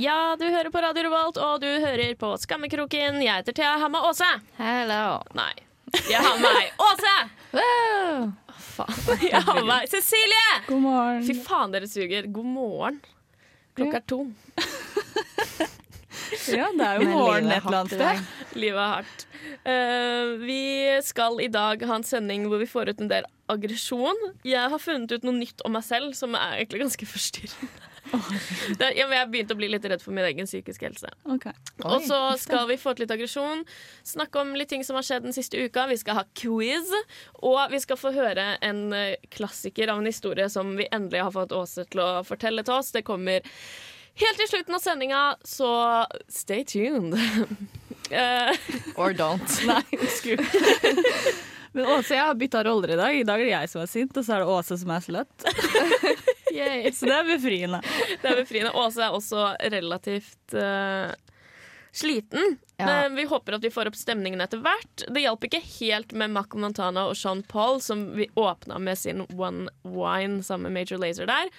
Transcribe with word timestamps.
Ja, 0.00 0.36
du 0.40 0.46
hører 0.46 0.70
på 0.72 0.80
Radio 0.80 1.02
Revolt, 1.04 1.36
og 1.36 1.60
du 1.60 1.68
hører 1.68 2.14
på 2.16 2.30
Skammekroken. 2.40 3.18
Jeg 3.20 3.42
heter 3.42 3.56
Thea 3.58 3.74
Hamma 3.82 4.00
Aase. 4.08 4.28
Hello. 4.56 5.18
Nei. 5.36 5.52
Jeg 6.08 6.22
har 6.24 6.38
med 6.40 6.48
meg 6.48 6.70
Åse! 6.80 7.16
Wow. 7.52 8.30
Faen. 8.72 9.02
Jeg 9.28 9.42
har 9.44 9.58
med 9.58 9.66
meg 9.68 9.90
Cecilie! 9.92 10.46
God 10.70 10.80
morgen. 10.80 11.20
Fy 11.26 11.36
faen, 11.44 11.74
dere 11.74 11.90
suger. 11.90 12.30
God 12.32 12.48
morgen. 12.54 13.02
Klokka 13.76 14.00
er 14.00 14.06
to. 14.14 14.22
Ja, 16.48 16.70
det 16.72 16.84
er 16.86 16.96
jo 16.96 17.04
Men 17.04 17.10
morgen 17.12 17.50
et 17.52 17.60
eller 17.60 17.82
annet 17.82 17.92
sted. 17.92 18.56
Livet 18.56 18.80
er 18.80 18.92
hardt. 18.94 19.24
Uh, 19.68 20.40
vi 20.40 20.62
skal 21.04 21.36
i 21.44 21.50
dag 21.52 21.84
ha 21.84 21.98
en 21.98 22.06
sending 22.08 22.46
hvor 22.48 22.62
vi 22.62 22.68
får 22.70 22.88
ut 22.94 23.02
en 23.04 23.10
del 23.10 23.28
aggresjon. 23.52 24.16
Jeg 24.48 24.72
har 24.72 24.80
funnet 24.80 25.12
ut 25.12 25.26
noe 25.28 25.36
nytt 25.36 25.60
om 25.68 25.76
meg 25.76 25.84
selv 25.84 26.16
som 26.16 26.32
er 26.38 26.62
egentlig 26.62 26.86
ganske 26.86 27.08
forstyrrende. 27.12 27.91
Det, 28.78 28.92
ja, 28.96 29.06
men 29.06 29.16
jeg 29.16 29.22
har 29.24 29.30
begynt 29.32 29.52
å 29.54 29.56
bli 29.58 29.68
litt 29.72 29.86
redd 29.88 30.02
for 30.04 30.14
min 30.14 30.26
egen 30.28 30.48
psykiske 30.48 30.86
helse. 30.86 31.10
Okay. 31.36 31.54
Og 31.88 32.04
så 32.06 32.18
skal 32.40 32.66
vi 32.70 32.78
få 32.80 32.94
til 32.94 33.06
litt 33.06 33.14
aggresjon, 33.14 33.64
snakke 34.06 34.42
om 34.42 34.52
litt 34.58 34.70
ting 34.72 34.84
som 34.86 34.98
har 34.98 35.06
skjedd 35.06 35.26
den 35.26 35.36
siste 35.36 35.60
uka. 35.60 35.86
Vi 35.90 35.98
skal 36.00 36.20
ha 36.20 36.26
quiz, 36.38 36.92
og 37.42 37.62
vi 37.72 37.80
skal 37.82 38.00
få 38.00 38.12
høre 38.16 38.52
en 38.64 38.84
eh, 38.96 39.16
klassiker 39.32 39.92
av 39.92 40.02
en 40.02 40.10
historie 40.10 40.48
som 40.52 40.74
vi 40.78 40.88
endelig 40.92 41.24
har 41.24 41.34
fått 41.34 41.54
Åse 41.56 41.86
til 41.92 42.02
å 42.04 42.10
fortelle 42.26 42.64
til 42.66 42.78
oss. 42.78 42.92
Det 42.94 43.04
kommer 43.06 43.44
helt 44.22 44.40
til 44.40 44.50
slutten 44.50 44.76
av 44.76 44.84
sendinga, 44.84 45.22
så 45.44 45.72
stay 46.28 46.64
tuned. 46.64 47.16
Eh, 48.12 48.56
Or 49.00 49.14
don't. 49.16 49.54
Nei, 49.70 50.08
skru. 50.12 50.34
Men 51.72 51.86
Åse, 51.86 52.12
jeg 52.12 52.20
har 52.20 52.34
bytta 52.36 52.60
roller 52.66 52.92
i 52.92 52.96
dag. 52.98 53.14
I 53.16 53.24
dag 53.24 53.40
er 53.40 53.46
det 53.46 53.54
jeg 53.54 53.70
som 53.72 53.80
er 53.80 53.88
sint, 53.88 54.16
og 54.20 54.26
så 54.26 54.34
er 54.34 54.42
det 54.42 54.50
Åse 54.52 54.76
som 54.82 54.92
er 54.92 55.04
sløtt. 55.06 55.46
Så 56.94 57.08
det 57.08 57.18
er 57.18 57.28
befriende. 57.28 57.82
Det 58.22 58.30
er 58.30 58.40
befriende. 58.42 58.74
Åse 58.78 59.04
er 59.04 59.16
også 59.16 59.46
relativt 59.72 60.56
uh, 60.56 61.12
sliten. 61.92 62.58
Ja. 62.76 62.86
Men 62.86 63.16
vi 63.16 63.24
håper 63.30 63.56
at 63.56 63.64
vi 63.64 63.70
får 63.70 63.92
opp 63.92 63.96
stemningen 63.98 64.42
etter 64.42 64.62
hvert. 64.64 65.06
Det 65.08 65.24
hjalp 65.24 65.48
ikke 65.48 65.62
helt 65.78 66.14
med 66.16 66.34
Mac 66.34 66.54
Montana 66.58 67.06
og 67.10 67.16
Sean 67.18 67.42
Paul, 67.46 67.80
som 67.84 68.10
vi 68.16 68.28
åpna 68.34 68.80
med 68.82 68.98
sin 68.98 69.26
One 69.36 69.68
Wine 69.86 70.42
sammen 70.42 70.70
med 70.70 70.82
Major 70.82 71.02
Lazer 71.02 71.28
der. 71.30 71.52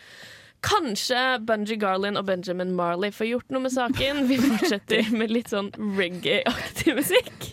Kanskje 0.64 1.40
Bunji 1.44 1.76
Garland 1.76 2.18
og 2.18 2.26
Benjamin 2.26 2.72
Marley 2.76 3.12
får 3.12 3.28
gjort 3.28 3.50
noe 3.52 3.66
med 3.66 3.74
saken. 3.76 4.24
Vi 4.30 4.40
fortsetter 4.40 5.12
med 5.12 5.34
litt 5.34 5.52
sånn 5.52 5.74
reggae-aktig 6.00 6.96
musikk. 6.96 7.50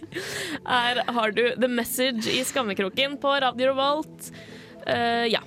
Her 0.68 1.02
har 1.11 1.34
du 1.34 1.42
The 1.56 1.70
Message 1.70 2.30
i 2.30 2.44
Skammekroken 2.46 3.18
på 3.22 3.34
Radio 3.42 3.72
Revolt. 3.72 4.30
Uh, 4.86 5.27
ja. 5.27 5.42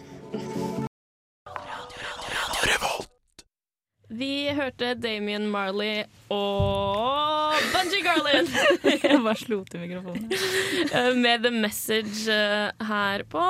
Vi 4.14 4.50
hørte 4.54 4.92
Damien 5.02 5.48
Marley 5.50 6.04
og 6.30 7.56
Bungee 7.74 8.04
Garland 8.06 8.50
Jeg 8.84 9.22
bare 9.24 9.34
slo 9.40 9.58
til 9.66 9.82
mikrofonen. 9.82 10.28
eh, 10.94 11.10
med 11.18 11.42
The 11.48 11.52
Message 11.56 12.28
eh, 12.30 12.86
her 12.90 13.24
på 13.32 13.42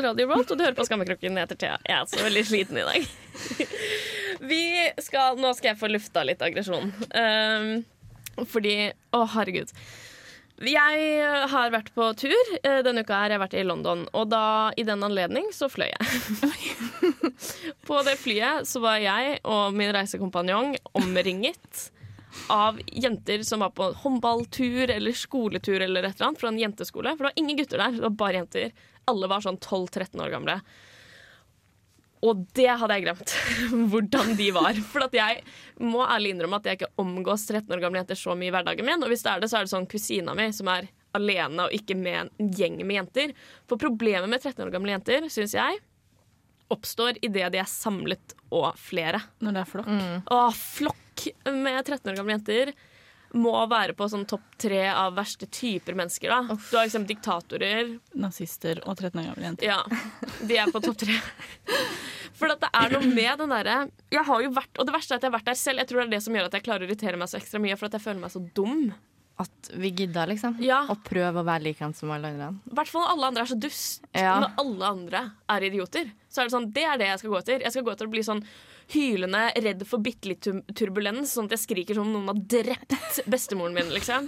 Radio 0.00 0.26
Rolt. 0.32 0.50
Og 0.50 0.58
du 0.58 0.64
hører 0.64 0.74
på 0.74 0.86
Skammekroken. 0.88 1.38
Jeg 1.38 1.46
heter 1.46 1.60
Thea. 1.60 1.76
Jeg 1.86 1.96
er 1.96 2.02
også 2.02 2.24
veldig 2.24 2.44
sliten 2.48 2.80
i 2.82 2.86
dag. 2.88 3.06
Vi 4.50 4.60
skal, 5.06 5.38
nå 5.38 5.52
skal 5.54 5.74
jeg 5.74 5.80
få 5.84 5.90
lufta 5.92 6.24
litt 6.26 6.42
aggresjon. 6.42 6.90
Um, 7.14 8.44
fordi 8.48 8.74
Å, 9.14 9.22
herregud. 9.36 9.70
Jeg 10.60 11.28
har 11.48 11.70
vært 11.72 11.88
på 11.96 12.10
tur. 12.20 12.50
Eh, 12.60 12.82
Denne 12.84 13.00
uka 13.00 13.16
har 13.22 13.32
jeg 13.32 13.40
vært 13.40 13.54
i 13.56 13.62
London, 13.64 14.02
og 14.12 14.28
da, 14.28 14.42
i 14.76 14.84
den 14.84 15.00
anledning 15.06 15.48
så 15.56 15.70
fløy 15.72 15.88
jeg. 15.88 16.74
på 17.88 18.02
det 18.04 18.18
flyet 18.20 18.68
så 18.68 18.82
var 18.84 19.00
jeg 19.00 19.38
og 19.48 19.72
min 19.76 19.92
reisekompanjong 19.96 20.74
omringet 21.00 21.86
av 22.52 22.78
jenter 22.92 23.42
som 23.46 23.64
var 23.64 23.72
på 23.74 23.88
håndballtur 24.04 24.92
eller 24.92 25.16
skoletur 25.16 25.80
eller 25.80 26.04
et 26.04 26.14
eller 26.14 26.28
annet 26.28 26.42
fra 26.42 26.52
en 26.52 26.60
jenteskole. 26.60 27.16
For 27.16 27.24
det 27.24 27.30
var 27.30 27.40
ingen 27.42 27.58
gutter 27.58 27.80
der, 27.80 27.96
det 27.96 28.04
var 28.04 28.16
bare 28.20 28.42
jenter. 28.42 28.76
Alle 29.10 29.30
var 29.32 29.42
sånn 29.44 29.58
12-13 29.58 30.20
år 30.20 30.34
gamle. 30.36 30.60
Og 32.26 32.42
det 32.56 32.68
hadde 32.68 32.96
jeg 32.98 33.06
glemt, 33.06 33.34
hvordan 33.92 34.34
de 34.36 34.48
var. 34.52 34.76
For 34.92 35.06
at 35.06 35.14
jeg 35.16 35.42
må 35.80 36.02
ærlig 36.04 36.34
innrømme 36.34 36.58
at 36.60 36.68
jeg 36.68 36.80
ikke 36.80 36.90
omgås 37.00 37.46
13 37.48 37.72
år 37.72 37.80
gamle 37.80 38.02
jenter 38.02 38.18
så 38.20 38.36
mye 38.36 38.50
i 38.50 38.54
hverdagen 38.54 38.84
min. 38.86 39.00
Og 39.04 39.12
hvis 39.12 39.24
det 39.24 39.32
er 39.32 39.40
det, 39.44 39.48
så 39.52 39.60
er 39.60 39.64
det 39.68 39.72
sånn 39.72 39.88
kusina 39.90 40.34
mi 40.36 40.50
som 40.56 40.68
er 40.72 40.90
alene 41.16 41.64
og 41.66 41.74
ikke 41.74 41.96
med 41.98 42.18
en 42.20 42.52
gjeng 42.54 42.76
med 42.84 42.98
jenter. 43.00 43.32
For 43.70 43.80
problemet 43.80 44.28
med 44.30 44.42
13 44.44 44.66
år 44.66 44.74
gamle 44.74 44.92
jenter, 44.94 45.30
syns 45.32 45.56
jeg, 45.56 45.80
oppstår 46.70 47.18
idet 47.24 47.48
de 47.54 47.58
er 47.62 47.70
samlet 47.70 48.36
og 48.54 48.68
flere. 48.78 49.24
Når 49.42 49.56
det 49.56 49.64
er 49.64 49.72
flokk. 49.72 49.90
Åh, 50.36 50.60
flokk 50.76 51.26
med 51.50 51.80
13 51.88 52.12
år 52.12 52.20
gamle 52.20 52.36
jenter 52.36 52.74
må 53.30 53.52
være 53.70 53.94
på 53.94 54.08
sånn 54.10 54.24
topp 54.26 54.56
tre 54.58 54.88
av 54.90 55.14
verste 55.14 55.46
typer 55.46 55.94
mennesker. 55.98 56.32
da. 56.32 56.56
Du 56.58 56.76
har 56.76 56.86
eksempel 56.88 57.14
diktatorer. 57.14 57.92
Nazister 58.18 58.80
og 58.84 58.96
13 58.98 59.20
år 59.22 59.28
gamle 59.30 59.50
jenter. 59.52 59.70
Ja, 59.70 59.84
de 60.42 60.58
er 60.58 60.72
på 60.74 60.82
topp 60.82 60.98
tre. 61.04 61.18
For 62.40 62.48
det 62.48 62.70
er 62.72 62.94
noe 62.94 63.04
med 63.12 63.42
den 63.42 63.52
derre 63.52 63.76
Jeg 64.12 64.24
har 64.24 64.42
jo 64.44 64.50
vært, 64.56 64.72
Og 64.80 64.88
det 64.88 64.94
verste 64.94 65.12
er 65.12 65.20
at 65.20 65.26
jeg 65.26 65.30
har 65.30 65.36
vært 65.38 65.50
der 65.50 65.58
selv. 65.60 65.82
Jeg 65.82 65.90
tror 65.90 66.00
det 66.00 66.06
er 66.08 66.14
det 66.16 66.22
som 66.24 66.36
gjør 66.38 66.48
at 66.48 66.56
jeg 66.56 66.66
klarer 66.66 66.86
å 66.86 66.88
irritere 66.88 67.20
meg 67.20 67.28
så 67.30 67.38
ekstra 67.40 67.60
mye. 67.62 67.76
For 67.76 67.90
at 67.90 67.98
jeg 67.98 68.06
føler 68.06 68.22
meg 68.24 68.32
så 68.32 68.42
dum. 68.56 68.86
At 69.40 69.70
vi 69.80 69.92
gidda, 69.96 70.26
liksom. 70.28 70.58
Ja. 70.60 70.82
Og 70.92 71.00
prøve 71.06 71.40
å 71.40 71.46
være 71.46 71.64
like 71.70 71.90
som 71.96 72.10
alle 72.12 72.32
andre. 72.34 72.50
I 72.68 72.74
hvert 72.76 72.90
fall 72.90 73.06
når 73.06 73.12
alle 73.14 73.30
andre 73.30 73.44
er 73.46 73.52
så 73.52 73.60
dust. 73.60 74.02
Ja. 74.12 74.34
Når 74.42 74.58
alle 74.64 74.90
andre 74.96 75.22
er 75.54 75.70
idioter. 75.70 76.10
Så 76.28 76.42
er 76.42 76.48
det 76.48 76.54
sånn, 76.54 76.68
det 76.74 76.84
er 76.86 77.00
det 77.00 77.08
jeg 77.08 77.22
skal 77.22 77.32
gå 77.32 77.38
etter. 77.40 77.64
Jeg 77.64 77.74
skal 77.74 77.86
gå 77.86 77.94
etter 77.94 78.10
å 78.10 78.12
bli 78.12 78.24
sånn 78.26 78.42
hylende, 78.90 79.44
redd 79.62 79.84
for 79.86 80.02
bitte 80.02 80.30
litt 80.30 80.48
turbulens, 80.76 81.32
sånn 81.36 81.46
at 81.48 81.54
jeg 81.54 81.62
skriker 81.62 81.96
som 81.96 82.08
om 82.08 82.16
noen 82.16 82.32
har 82.32 82.42
drept 82.58 83.22
bestemoren 83.30 83.76
min, 83.76 83.92
liksom. 83.94 84.26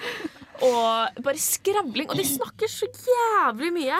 Og 0.62 1.22
bare 1.26 1.42
skravling. 1.42 2.08
Og 2.08 2.18
de 2.18 2.26
snakker 2.26 2.70
så 2.70 2.86
jævlig 2.86 3.72
mye! 3.74 3.98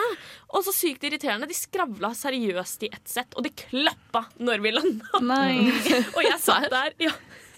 Og 0.53 0.63
så 0.65 0.73
sykt 0.75 1.03
irriterende. 1.07 1.49
De 1.49 1.57
skravla 1.57 2.13
seriøst 2.17 2.87
i 2.87 2.91
ett 2.93 3.11
sett, 3.11 3.35
og 3.35 3.45
de 3.45 3.51
klappa 3.65 4.25
når 4.39 4.63
vi 4.63 4.73
landa. 4.75 5.11
Og 6.15 6.23
jeg 6.23 6.39
satt 6.41 6.69
der. 6.71 6.95
Ja. 7.03 7.13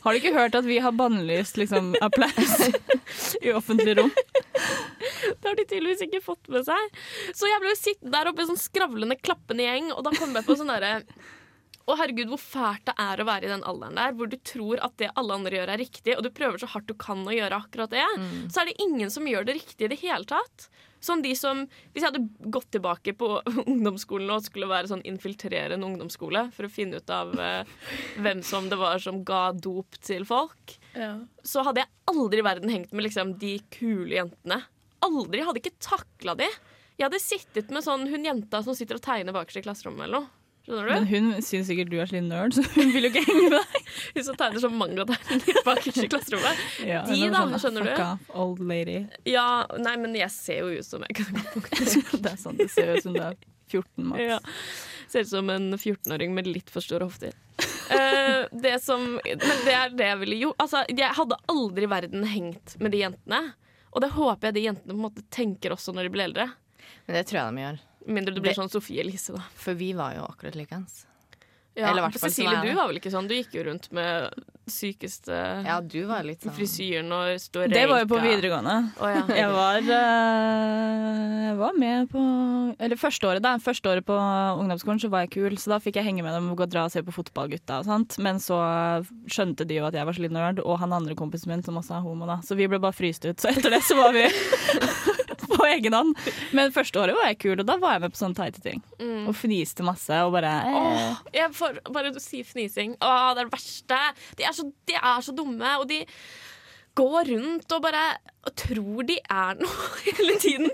Har 0.06 0.14
du 0.14 0.22
ikke 0.22 0.36
hørt 0.36 0.54
at 0.54 0.68
vi 0.68 0.78
har 0.86 0.94
bannlyst 0.94 1.58
liksom, 1.58 1.96
applaus 2.06 2.60
i 3.42 3.54
offentlig 3.58 3.98
rom? 3.98 4.12
Det 5.26 5.50
har 5.50 5.56
de 5.58 5.66
tydeligvis 5.66 6.04
ikke 6.06 6.22
fått 6.22 6.50
med 6.54 6.66
seg. 6.68 7.00
Så 7.34 7.50
jeg 7.50 7.62
ble 7.62 7.72
jo 7.72 7.78
sittende 7.80 8.14
der 8.14 8.30
oppe 8.30 8.44
i 8.44 8.48
sånn 8.50 8.60
skravlende, 8.62 9.18
klappende 9.18 9.66
gjeng, 9.66 9.90
og 9.96 10.06
da 10.06 10.14
kom 10.14 10.36
jeg 10.38 10.46
på 10.46 10.58
sånn 10.60 10.70
derre 10.70 11.00
å 11.86 11.96
herregud, 12.00 12.32
hvor 12.32 12.42
fælt 12.42 12.88
det 12.90 12.96
er 12.98 13.22
å 13.22 13.28
være 13.28 13.46
i 13.46 13.52
den 13.52 13.64
alderen 13.70 14.00
der 14.00 14.16
hvor 14.18 14.30
du 14.32 14.38
tror 14.42 14.80
at 14.86 14.96
det 14.98 15.12
alle 15.20 15.36
andre 15.38 15.60
gjør 15.60 15.72
er 15.76 15.82
riktig, 15.84 16.16
og 16.18 16.24
du 16.26 16.32
prøver 16.34 16.62
så 16.62 16.70
hardt 16.72 16.90
du 16.90 16.96
kan 16.98 17.22
å 17.22 17.36
gjøre 17.36 17.60
akkurat 17.62 17.94
det, 17.94 18.06
så 18.50 18.62
er 18.64 18.72
det 18.72 18.80
ingen 18.82 19.12
som 19.14 19.28
gjør 19.30 19.46
det 19.46 19.60
riktig 19.60 19.86
i 19.86 19.92
det 19.94 20.00
hele 20.02 20.26
tatt. 20.30 20.66
Sånn 21.06 21.22
de 21.22 21.36
som, 21.38 21.60
Hvis 21.94 22.02
jeg 22.02 22.10
hadde 22.10 22.50
gått 22.50 22.72
tilbake 22.74 23.14
på 23.14 23.28
ungdomsskolen 23.72 24.32
og 24.34 24.46
skulle 24.48 24.70
være 24.72 24.90
sånn 24.90 25.04
infiltrere 25.06 25.78
en 25.78 25.86
ungdomsskole 25.86 26.48
for 26.56 26.66
å 26.66 26.72
finne 26.72 26.98
ut 26.98 27.12
av 27.14 27.36
eh, 27.38 27.76
hvem 28.26 28.42
som 28.42 28.70
det 28.72 28.80
var 28.82 28.98
som 29.04 29.22
ga 29.28 29.52
dop 29.54 30.00
til 30.02 30.26
folk, 30.26 30.80
så 31.46 31.66
hadde 31.68 31.84
jeg 31.84 31.94
aldri 32.10 32.42
i 32.42 32.48
verden 32.48 32.72
hengt 32.74 32.96
med 32.96 33.06
liksom, 33.06 33.36
de 33.38 33.60
kule 33.76 34.18
jentene. 34.18 34.64
Aldri. 35.06 35.42
Jeg 35.44 35.50
hadde 35.52 35.62
ikke 35.62 35.84
takla 35.84 36.34
de. 36.40 36.50
Jeg 36.96 37.06
hadde 37.10 37.22
sittet 37.22 37.70
med 37.76 37.84
sånn 37.86 38.08
hun 38.10 38.26
jenta 38.26 38.64
som 38.66 38.74
sitter 38.74 38.98
og 38.98 39.06
tegner 39.06 39.36
bakerst 39.36 39.60
i 39.62 39.66
klasserommet 39.68 40.08
eller 40.08 40.24
noe. 40.24 40.45
Skjønner 40.66 40.88
du? 40.88 40.92
Men 40.96 41.06
hun 41.12 41.44
syns 41.46 41.68
sikkert 41.70 41.92
du 41.92 42.00
er 42.02 42.10
slik 42.10 42.24
nerd, 42.26 42.56
så 42.58 42.64
hun 42.74 42.90
vil 42.96 43.06
jo 43.06 43.10
ikke 43.12 43.22
henge 43.28 43.42
med 43.44 43.54
deg. 43.60 43.90
Hun 44.16 44.24
som 44.26 44.38
tegner 44.40 44.64
sånn 44.64 44.78
mangategninger 44.80 45.60
bakerst 45.66 46.00
i 46.02 46.08
klasserommet. 46.10 46.64
Ja, 46.88 47.04
De 47.06 47.20
da, 47.30 47.44
sånn, 47.44 47.54
skjønner 47.62 47.86
du? 47.86 47.92
Fuck 47.92 48.02
off, 48.06 48.32
old 48.44 48.64
lady. 48.66 48.96
Ja, 49.30 49.46
nei, 49.78 49.94
men 50.02 50.18
jeg 50.18 50.34
ser 50.34 50.64
jo 50.64 50.80
ut 50.82 50.88
som 50.88 51.06
jeg 51.06 51.20
kan 51.20 51.38
Det 52.26 52.32
er 52.32 52.40
sant, 52.42 52.58
det 52.58 52.70
ser 52.74 52.96
ut 52.96 53.06
som 53.06 53.14
du 53.14 53.22
er 53.22 53.38
14 53.70 54.10
maks. 54.10 54.26
Ja. 54.26 54.40
Ser 55.12 55.28
ut 55.28 55.32
som 55.36 55.54
en 55.54 55.70
14-åring 55.78 56.34
med 56.34 56.50
litt 56.50 56.74
for 56.74 56.86
store 56.86 57.06
hofter. 57.06 57.38
uh, 57.62 58.50
det 58.52 58.76
som, 58.84 59.20
men 59.22 59.64
det 59.68 59.78
er 59.78 59.94
det 59.94 60.10
jeg 60.10 60.22
ville 60.26 60.42
gjort. 60.48 60.62
Altså, 60.66 60.82
jeg 60.90 61.14
hadde 61.22 61.42
aldri 61.54 61.86
i 61.86 61.92
verden 61.94 62.26
hengt 62.34 62.78
med 62.82 62.96
de 62.96 63.06
jentene. 63.06 63.42
Og 63.96 64.02
det 64.04 64.16
håper 64.18 64.50
jeg 64.50 64.58
de 64.58 64.66
jentene 64.72 64.92
på 64.92 64.98
en 64.98 65.06
måte 65.08 65.24
tenker 65.32 65.78
også 65.78 65.94
når 65.96 66.10
de 66.10 66.16
blir 66.18 66.26
eldre. 66.30 66.50
Men 67.06 67.20
det 67.20 67.28
tror 67.30 67.40
jeg 67.44 67.54
de 67.54 67.64
gjør. 67.68 67.84
Mindre 68.08 68.34
du 68.36 68.42
blir 68.42 68.54
Det- 68.54 68.60
sånn 68.60 68.70
Sofie 68.70 69.02
Elise, 69.02 69.34
da. 69.34 69.42
For 69.56 69.74
vi 69.74 69.94
var 69.94 70.14
jo 70.16 70.26
akkurat 70.30 70.56
likeens. 70.56 71.06
Ja, 71.76 71.90
Eller 71.92 72.04
hvert 72.06 72.14
fall 72.22 72.30
Cecilie, 72.32 72.62
du 72.64 72.74
var 72.78 72.88
vel 72.88 72.96
ikke 73.02 73.12
sånn? 73.12 73.28
Du 73.28 73.34
gikk 73.36 73.52
jo 73.52 73.64
rundt 73.68 73.92
med 73.92 74.32
sykeste 74.66 75.36
Ja, 75.66 75.82
du 75.82 76.06
var 76.08 76.24
litt 76.24 76.40
sånn 76.46 76.54
frisyren 76.56 77.12
og 77.12 77.36
og 77.36 77.70
Det 77.70 77.82
var 77.90 78.00
jo 78.00 78.06
på 78.08 78.22
videregående. 78.24 78.76
Oh, 79.02 79.10
ja. 79.12 79.26
Jeg 79.28 79.50
var, 79.52 79.82
eh, 79.84 81.50
jeg 81.50 81.58
var 81.60 81.74
med 81.78 82.08
på 82.14 82.24
Eller 82.80 82.96
første 82.96 83.28
året, 83.28 83.42
da. 83.44 83.58
Første 83.58 83.92
året 83.92 84.06
på 84.08 84.16
ungdomsskolen 84.16 85.02
så 85.04 85.10
var 85.12 85.26
jeg 85.26 85.32
kul, 85.36 85.58
så 85.60 85.68
da 85.76 85.80
fikk 85.84 86.00
jeg 86.00 86.06
henge 86.08 86.24
med 86.24 86.32
dem 86.34 86.50
og 86.52 86.58
gå 86.58 86.64
og 86.64 86.70
dra 86.72 86.86
og 86.86 86.92
se 86.96 87.04
på 87.04 87.12
fotballgutta 87.12 87.80
og 87.82 87.86
sånt. 87.92 88.18
Men 88.24 88.40
så 88.40 88.58
skjønte 89.28 89.68
de 89.68 89.76
jo 89.82 89.86
at 89.86 89.94
jeg 90.00 90.06
var 90.08 90.14
så 90.16 90.24
liten 90.24 90.40
nerd, 90.40 90.64
og 90.64 90.80
han 90.80 90.94
andre 90.96 91.14
kompisen 91.16 91.48
min 91.52 91.62
som 91.64 91.76
også 91.76 91.98
er 92.00 92.02
homo, 92.08 92.26
da. 92.26 92.38
Så 92.40 92.56
vi 92.56 92.68
ble 92.72 92.80
bare 92.80 92.96
fryst 92.96 93.28
ut. 93.28 93.36
Så 93.44 93.52
etter 93.52 93.70
det 93.76 93.84
så 93.84 93.96
var 94.00 94.14
vi 94.16 94.26
på 95.66 95.72
egen 95.74 95.98
hånd. 95.98 96.16
Men 96.56 96.74
første 96.76 97.02
året 97.02 97.18
var 97.18 97.32
jeg 97.32 97.42
kul, 97.42 97.58
og 97.58 97.68
da 97.68 97.78
var 97.82 97.98
jeg 97.98 98.06
med 98.06 98.16
på 98.16 98.22
sånne 98.22 98.40
tighte 98.40 98.64
ting. 98.64 98.82
Mm. 99.02 99.26
Og 99.26 99.36
fniste 99.38 99.86
masse 99.88 100.24
og 100.26 100.34
bare 100.38 100.56
eh. 100.62 100.80
Åh, 100.80 101.22
jeg 101.42 101.54
får 101.58 101.82
bare 101.90 102.14
du 102.16 102.22
sier 102.24 102.48
fnising. 102.48 102.98
Åh, 103.02 103.30
det 103.34 103.46
er 103.46 103.50
det 103.50 103.56
verste. 103.56 104.02
De 104.40 104.48
er, 104.48 104.56
så, 104.56 104.68
de 104.90 105.00
er 105.02 105.24
så 105.26 105.36
dumme, 105.36 105.78
og 105.82 105.88
de 105.90 106.04
går 106.96 107.32
rundt 107.34 107.74
og 107.76 107.82
bare 107.84 108.04
og 108.46 108.54
tror 108.56 109.08
de 109.10 109.18
er 109.20 109.58
noe 109.64 110.04
hele 110.06 110.38
tiden. 110.42 110.70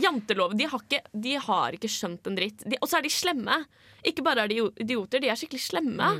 Janteloven. 0.00 0.58
De 0.58 0.68
har 0.70 0.84
ikke, 0.86 1.02
de 1.26 1.34
har 1.48 1.76
ikke 1.76 1.90
skjønt 1.92 2.30
en 2.30 2.38
dritt. 2.38 2.64
Og 2.80 2.88
så 2.88 3.00
er 3.00 3.06
de 3.06 3.12
slemme. 3.12 3.60
Ikke 4.06 4.24
bare 4.24 4.44
er 4.44 4.52
de 4.52 4.62
idioter, 4.84 5.22
de 5.22 5.30
er 5.32 5.38
skikkelig 5.40 5.64
slemme. 5.66 6.10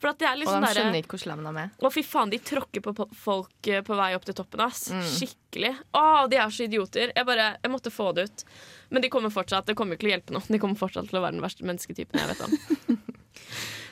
For 0.00 0.08
at 0.08 0.20
det 0.20 0.26
er 0.30 0.32
Og 0.32 0.40
liksom 0.40 0.62
de 0.62 0.66
derre- 0.66 0.80
skjønner 0.80 1.02
ikke 1.02 1.12
hvor 1.12 1.20
slemme 1.20 1.44
de 1.52 1.60
er. 1.60 1.72
Å, 1.84 1.90
fy 1.92 2.02
faen, 2.08 2.30
de 2.32 2.38
tråkker 2.40 2.80
på 2.86 2.94
folk 3.20 3.68
eh, 3.68 3.82
på 3.84 3.96
vei 3.98 4.10
opp 4.16 4.24
til 4.24 4.36
toppen, 4.38 4.62
ass. 4.64 4.86
Mm. 4.96 5.02
Skikkelig. 5.04 5.72
Å, 5.92 6.04
de 6.32 6.38
er 6.40 6.54
så 6.56 6.64
idioter. 6.64 7.12
Jeg 7.16 7.28
bare, 7.28 7.50
jeg 7.60 7.72
måtte 7.74 7.92
få 7.92 8.06
det 8.16 8.24
ut. 8.30 8.44
Men 8.88 9.04
de 9.04 9.10
kommer 9.12 9.30
fortsatt, 9.34 9.68
det 9.68 9.76
kommer 9.76 9.98
ikke 9.98 10.06
til 10.06 10.10
å 10.10 10.14
hjelpe 10.16 10.32
noe. 10.36 10.46
De 10.48 10.60
kommer 10.62 10.80
fortsatt 10.80 11.10
til 11.12 11.20
å 11.20 11.24
være 11.26 11.36
den 11.36 11.44
verste 11.44 11.68
mennesketypen 11.68 12.16
jeg 12.16 12.32
vet 12.32 12.40
om. 12.46 12.56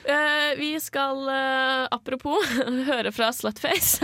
uh, 0.09 0.51
vi 0.63 0.71
skal, 0.81 1.21
uh, 1.29 1.85
apropos, 1.93 2.41
høre 2.89 3.13
fra 3.13 3.29
Slutface. 3.35 4.01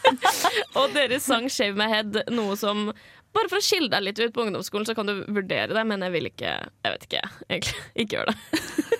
Og 0.80 0.94
deres 0.96 1.28
sang 1.28 1.44
'Shave 1.52 1.76
My 1.76 1.90
Head', 1.92 2.22
noe 2.32 2.56
som 2.56 2.88
bare 3.36 3.50
for 3.52 3.60
å 3.60 3.64
skille 3.64 3.90
deg 3.92 4.06
litt 4.06 4.18
ut 4.24 4.32
på 4.32 4.46
ungdomsskolen, 4.46 4.86
så 4.88 4.94
kan 4.96 5.06
du 5.06 5.18
vurdere 5.28 5.74
det, 5.76 5.84
men 5.84 6.00
jeg 6.00 6.14
vil 6.14 6.30
ikke 6.30 6.54
Jeg 6.56 6.94
vet 6.94 7.04
ikke, 7.04 7.20
egentlig. 7.52 7.82
Ikke 8.00 8.16
gjør 8.16 8.30
det. 8.32 8.97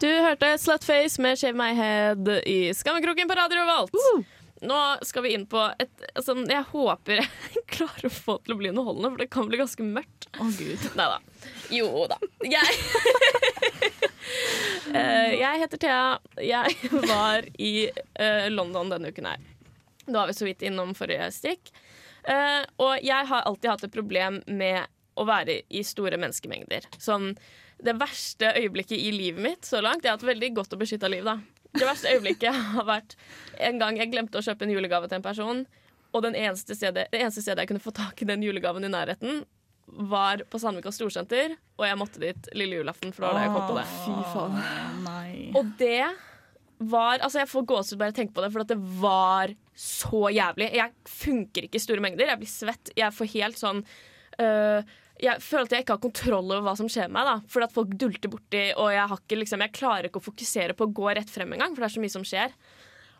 Du 0.00 0.06
hørte 0.06 0.58
Slutface 0.58 1.22
med 1.22 1.38
'Shave 1.38 1.58
My 1.58 1.74
Head' 1.74 2.42
i 2.46 2.74
Skammekroken 2.74 3.28
på 3.28 3.34
Radio 3.34 3.58
Revolt. 3.58 4.26
Nå 4.62 4.76
skal 5.02 5.22
vi 5.22 5.32
inn 5.34 5.46
på 5.46 5.58
et 5.78 6.04
altså, 6.14 6.36
Jeg 6.46 6.62
håper 6.70 7.22
jeg 7.54 7.64
klarer 7.66 8.06
å 8.06 8.10
få 8.10 8.36
det 8.38 8.46
til 8.46 8.54
å 8.54 8.58
bli 8.60 8.70
underholdende, 8.70 9.10
for 9.10 9.24
det 9.24 9.28
kan 9.34 9.50
bli 9.50 9.58
ganske 9.58 9.82
mørkt. 9.82 10.28
Å, 10.38 10.46
gud. 10.54 10.86
Nei 10.98 11.08
da. 11.10 11.18
Jo 11.74 12.06
da. 12.10 12.20
Jeg 12.46 12.78
uh, 14.94 15.34
Jeg 15.44 15.64
heter 15.64 15.82
Thea. 15.82 16.02
Jeg 16.46 16.94
var 16.94 17.50
i 17.58 17.74
uh, 17.90 18.46
London 18.54 18.94
denne 18.94 19.10
uken 19.10 19.32
her. 19.32 19.46
Det 20.06 20.14
var 20.14 20.30
vi 20.30 20.38
så 20.38 20.46
vidt 20.46 20.62
innom 20.62 20.94
forrige 20.94 21.26
stikk. 21.34 21.74
Uh, 22.22 22.62
og 22.78 23.02
jeg 23.02 23.32
har 23.34 23.50
alltid 23.50 23.74
hatt 23.74 23.88
et 23.90 23.98
problem 23.98 24.44
med 24.46 24.86
å 25.18 25.26
være 25.26 25.64
i 25.74 25.82
store 25.82 26.22
menneskemengder. 26.22 26.86
Sånn 27.02 27.32
det 27.84 27.94
verste 28.00 28.50
øyeblikket 28.58 28.98
i 28.98 29.12
livet 29.14 29.42
mitt 29.44 29.66
så 29.68 29.80
langt 29.84 30.02
Jeg 30.02 30.10
har 30.10 30.18
hatt 30.18 30.26
veldig 30.26 30.50
godt 30.56 30.72
og 30.74 30.80
beskytta 30.82 31.10
liv, 31.10 31.26
da. 31.26 31.36
Det 31.76 31.84
verste 31.86 32.10
øyeblikket 32.14 32.54
har 32.74 32.86
vært 32.88 33.14
en 33.68 33.78
gang 33.78 34.00
jeg 34.00 34.10
glemte 34.12 34.40
å 34.40 34.44
kjøpe 34.44 34.66
en 34.66 34.72
julegave 34.72 35.10
til 35.10 35.20
en 35.20 35.26
person, 35.26 35.62
og 36.16 36.24
den 36.24 36.34
eneste 36.38 36.74
stedet, 36.74 37.06
det 37.12 37.20
eneste 37.20 37.44
stedet 37.44 37.62
jeg 37.62 37.70
kunne 37.70 37.84
få 37.84 37.92
tak 37.94 38.22
i 38.24 38.28
den 38.28 38.42
julegaven 38.42 38.86
i 38.88 38.90
nærheten, 38.92 39.44
var 40.08 40.42
på 40.50 40.60
Sandvika 40.60 40.92
Storsenter, 40.92 41.54
og 41.78 41.84
jeg 41.86 41.98
måtte 42.00 42.20
dit 42.22 42.48
lille 42.56 42.80
julaften, 42.80 43.12
for 43.14 43.24
da 43.24 43.30
var 43.30 43.38
det 43.38 43.44
jeg 43.46 43.54
kom 43.54 43.68
på 43.70 43.76
det. 43.78 43.86
Fy 44.02 44.16
faen. 44.32 44.58
Nei. 45.04 45.30
Og 45.56 45.70
det 45.80 46.08
var 46.78 47.18
Altså, 47.18 47.40
jeg 47.40 47.50
får 47.50 47.64
gåsehud 47.66 47.98
bare 47.98 48.12
jeg 48.12 48.18
tenker 48.20 48.36
på 48.36 48.44
det, 48.44 48.52
for 48.54 48.62
at 48.62 48.70
det 48.70 48.78
var 49.00 49.54
så 49.74 50.28
jævlig. 50.30 50.68
Jeg 50.78 50.92
funker 51.10 51.66
ikke 51.66 51.80
i 51.80 51.82
store 51.82 52.04
mengder. 52.04 52.28
Jeg 52.30 52.38
blir 52.38 52.50
svett. 52.50 52.92
Jeg 52.98 53.14
får 53.16 53.30
helt 53.32 53.58
sånn 53.58 53.80
øh, 54.38 54.92
Jeg 55.18 55.42
føler 55.42 55.66
at 55.66 55.72
jeg 55.74 55.84
ikke 55.84 55.96
har 55.96 56.02
kontroll 56.02 56.52
over 56.52 56.64
hva 56.66 56.74
som 56.78 56.90
skjer 56.90 57.08
med 57.10 57.18
meg. 57.18 57.28
da 57.30 57.52
Fordi 57.52 57.68
at 57.68 57.74
folk 57.74 57.94
dulter 58.00 58.30
borti, 58.32 58.64
og 58.74 58.92
jeg, 58.94 59.06
har 59.10 59.22
ikke, 59.22 59.40
liksom, 59.42 59.64
jeg 59.66 59.74
klarer 59.78 60.10
ikke 60.10 60.22
å 60.22 60.28
fokusere 60.28 60.76
på 60.78 60.86
å 60.86 60.92
gå 60.94 61.08
rett 61.18 61.32
frem 61.32 61.56
engang, 61.56 61.74
for 61.74 61.84
det 61.84 61.90
er 61.90 61.96
så 61.96 62.04
mye 62.04 62.14
som 62.14 62.26
skjer. 62.26 62.54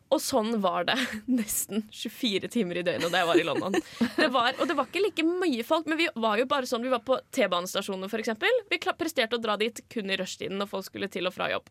Og 0.08 0.22
sånn 0.24 0.54
var 0.64 0.86
det 0.88 0.96
nesten 1.40 1.84
24 1.92 2.48
timer 2.52 2.80
i 2.80 2.84
døgnet 2.86 3.12
da 3.12 3.22
jeg 3.22 3.28
var 3.28 3.40
i 3.42 3.46
London. 3.48 3.76
Det 4.16 4.30
var, 4.32 4.54
og 4.56 4.70
det 4.70 4.76
var 4.78 4.88
ikke 4.88 5.04
like 5.04 5.26
mye 5.28 5.66
folk, 5.66 5.88
men 5.90 6.00
vi 6.00 6.08
var 6.16 6.40
jo 6.40 6.48
bare 6.48 6.68
sånn 6.70 6.86
Vi 6.86 6.92
var 6.92 7.02
på 7.04 7.18
T-banestasjoner, 7.34 8.08
f.eks. 8.08 8.32
Vi 8.70 8.80
presterte 8.88 9.36
å 9.36 9.42
dra 9.42 9.58
dit 9.60 9.82
kun 9.92 10.08
i 10.08 10.16
rushtiden 10.20 10.60
når 10.60 10.70
folk 10.70 10.88
skulle 10.88 11.10
til 11.12 11.28
og 11.28 11.36
fra 11.36 11.50
jobb. 11.52 11.68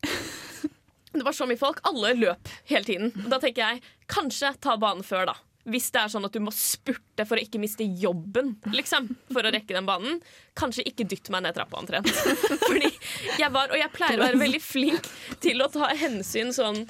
Det 1.08 1.24
var 1.24 1.34
så 1.34 1.48
mye 1.48 1.58
folk. 1.58 1.80
Alle 1.88 2.12
løp 2.14 2.50
hele 2.68 2.84
tiden. 2.84 3.12
Da 3.32 3.40
tenker 3.42 3.64
jeg 3.64 3.84
kanskje 4.12 4.52
ta 4.62 4.76
banen 4.78 5.02
før, 5.06 5.32
da. 5.32 5.38
Hvis 5.68 5.90
det 5.94 6.02
er 6.02 6.12
sånn 6.12 6.26
at 6.28 6.34
du 6.34 6.40
må 6.42 6.52
spurte 6.54 7.26
for 7.28 7.38
å 7.38 7.42
ikke 7.42 7.60
miste 7.60 7.86
jobben, 7.86 8.54
liksom, 8.72 9.08
for 9.32 9.46
å 9.46 9.52
rekke 9.52 9.76
den 9.76 9.88
banen, 9.88 10.20
kanskje 10.58 10.84
ikke 10.88 11.06
dytt 11.08 11.30
meg 11.34 11.44
ned 11.44 11.56
trappa 11.56 11.78
omtrent. 11.80 12.08
Fordi 12.68 12.90
jeg 13.38 13.50
var, 13.54 13.70
Og 13.70 13.78
jeg 13.78 13.92
pleier 13.94 14.20
å 14.20 14.26
være 14.26 14.40
veldig 14.40 14.60
flink 14.62 15.08
til 15.42 15.62
å 15.62 15.68
ta 15.72 15.90
hensyn 15.98 16.50
sånn 16.54 16.80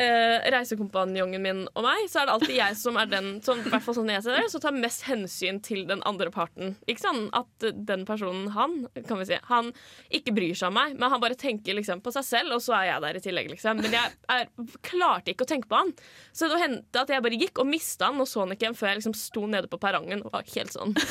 eh, 0.00 0.38
Reisekompanjongen 0.52 1.42
min 1.42 1.64
og 1.72 1.86
meg, 1.86 2.06
så 2.10 2.22
er 2.22 2.28
det 2.28 2.36
alltid 2.36 2.56
jeg 2.56 2.78
som 2.78 2.98
er 3.00 3.10
den 3.10 3.30
som, 3.44 3.62
sånn 3.62 4.12
jeg 4.12 4.24
ser 4.24 4.38
det, 4.38 4.50
som 4.52 4.62
tar 4.62 4.76
mest 4.76 5.06
hensyn 5.08 5.60
til 5.64 5.84
den 5.88 6.02
andre 6.08 6.30
parten. 6.34 6.76
Ikke 6.86 7.04
sånn 7.04 7.24
at 7.36 7.68
den 7.72 8.06
personen, 8.08 8.50
han, 8.56 8.82
kan 9.08 9.20
vi 9.20 9.28
si, 9.32 9.38
han 9.48 9.72
ikke 10.14 10.34
bryr 10.36 10.54
seg 10.58 10.70
om 10.70 10.78
meg, 10.78 10.96
men 10.98 11.12
han 11.12 11.22
bare 11.22 11.38
tenker 11.38 11.76
liksom 11.78 12.02
på 12.04 12.12
seg 12.14 12.26
selv, 12.26 12.56
og 12.56 12.64
så 12.64 12.76
er 12.78 12.90
jeg 12.90 13.04
der 13.06 13.18
i 13.18 13.24
tillegg, 13.24 13.50
liksom. 13.54 13.82
Men 13.82 13.96
jeg 13.96 14.14
er, 14.36 14.50
klarte 14.84 15.32
ikke 15.32 15.46
å 15.46 15.52
tenke 15.52 15.70
på 15.70 15.80
han. 15.80 15.92
Så 16.34 16.48
det 16.50 16.60
hendte 16.62 17.02
at 17.02 17.12
jeg 17.12 17.24
bare 17.24 17.38
gikk 17.40 17.62
og 17.62 17.68
mista 17.70 18.01
han, 18.08 18.20
og 18.22 18.28
så 18.28 18.42
han 18.44 18.54
ikke 18.54 18.68
igjen 18.68 18.78
før 18.78 18.92
jeg 18.92 19.02
liksom 19.02 19.16
sto 19.18 19.46
nede 19.50 19.70
på 19.70 19.80
perrongen 19.82 20.24
og 20.26 20.34
var 20.34 20.48
helt 20.54 20.74
sånn. 20.74 20.96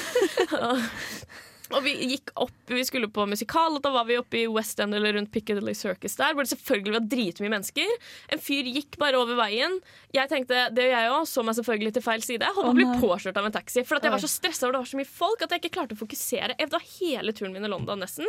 Og 1.72 1.86
vi 1.86 1.94
gikk 2.14 2.32
opp, 2.42 2.56
vi 2.68 2.84
skulle 2.88 3.10
på 3.12 3.26
musikal, 3.30 3.76
og 3.78 3.84
da 3.84 3.92
var 3.94 4.08
vi 4.10 4.18
oppe 4.20 4.40
i 4.42 4.48
West 4.52 4.80
End 4.84 4.96
eller 4.98 5.16
rundt 5.16 5.32
Piccadilly 5.32 5.74
Circus 5.78 6.18
der, 6.20 6.36
hvor 6.36 6.46
det 6.46 6.52
selvfølgelig 6.54 6.96
var 6.98 7.06
dritmye 7.14 7.54
mennesker. 7.54 7.94
En 8.36 8.42
fyr 8.44 8.68
gikk 8.68 8.98
bare 9.02 9.20
over 9.20 9.40
veien. 9.40 9.78
Jeg 10.16 10.32
tenkte, 10.32 10.66
det 10.76 10.90
gjør 10.90 11.06
jeg 11.06 11.14
òg, 11.14 11.30
så 11.32 11.46
meg 11.48 11.58
selvfølgelig 11.60 11.94
til 11.98 12.06
feil 12.06 12.26
side. 12.26 12.48
Jeg 12.48 12.58
holdt 12.58 12.74
å 12.74 12.78
bli 12.78 12.90
påkjørt 13.04 13.40
av 13.40 13.48
en 13.48 13.56
taxi, 13.56 13.86
for 13.88 14.04
jeg 14.04 14.16
var 14.16 14.24
så 14.24 14.32
stressa 14.32 14.68
over 14.68 14.78
det 14.78 14.84
var 14.84 14.92
så 14.92 15.00
mye 15.00 15.14
folk 15.22 15.46
at 15.46 15.56
jeg 15.56 15.64
ikke 15.64 15.76
klarte 15.80 15.98
å 15.98 16.02
fokusere. 16.02 16.60
Det 16.60 16.72
var 16.76 16.90
hele 16.98 17.36
turen 17.38 17.56
min 17.56 17.68
i 17.68 17.72
London 17.72 18.04
nesten. 18.04 18.28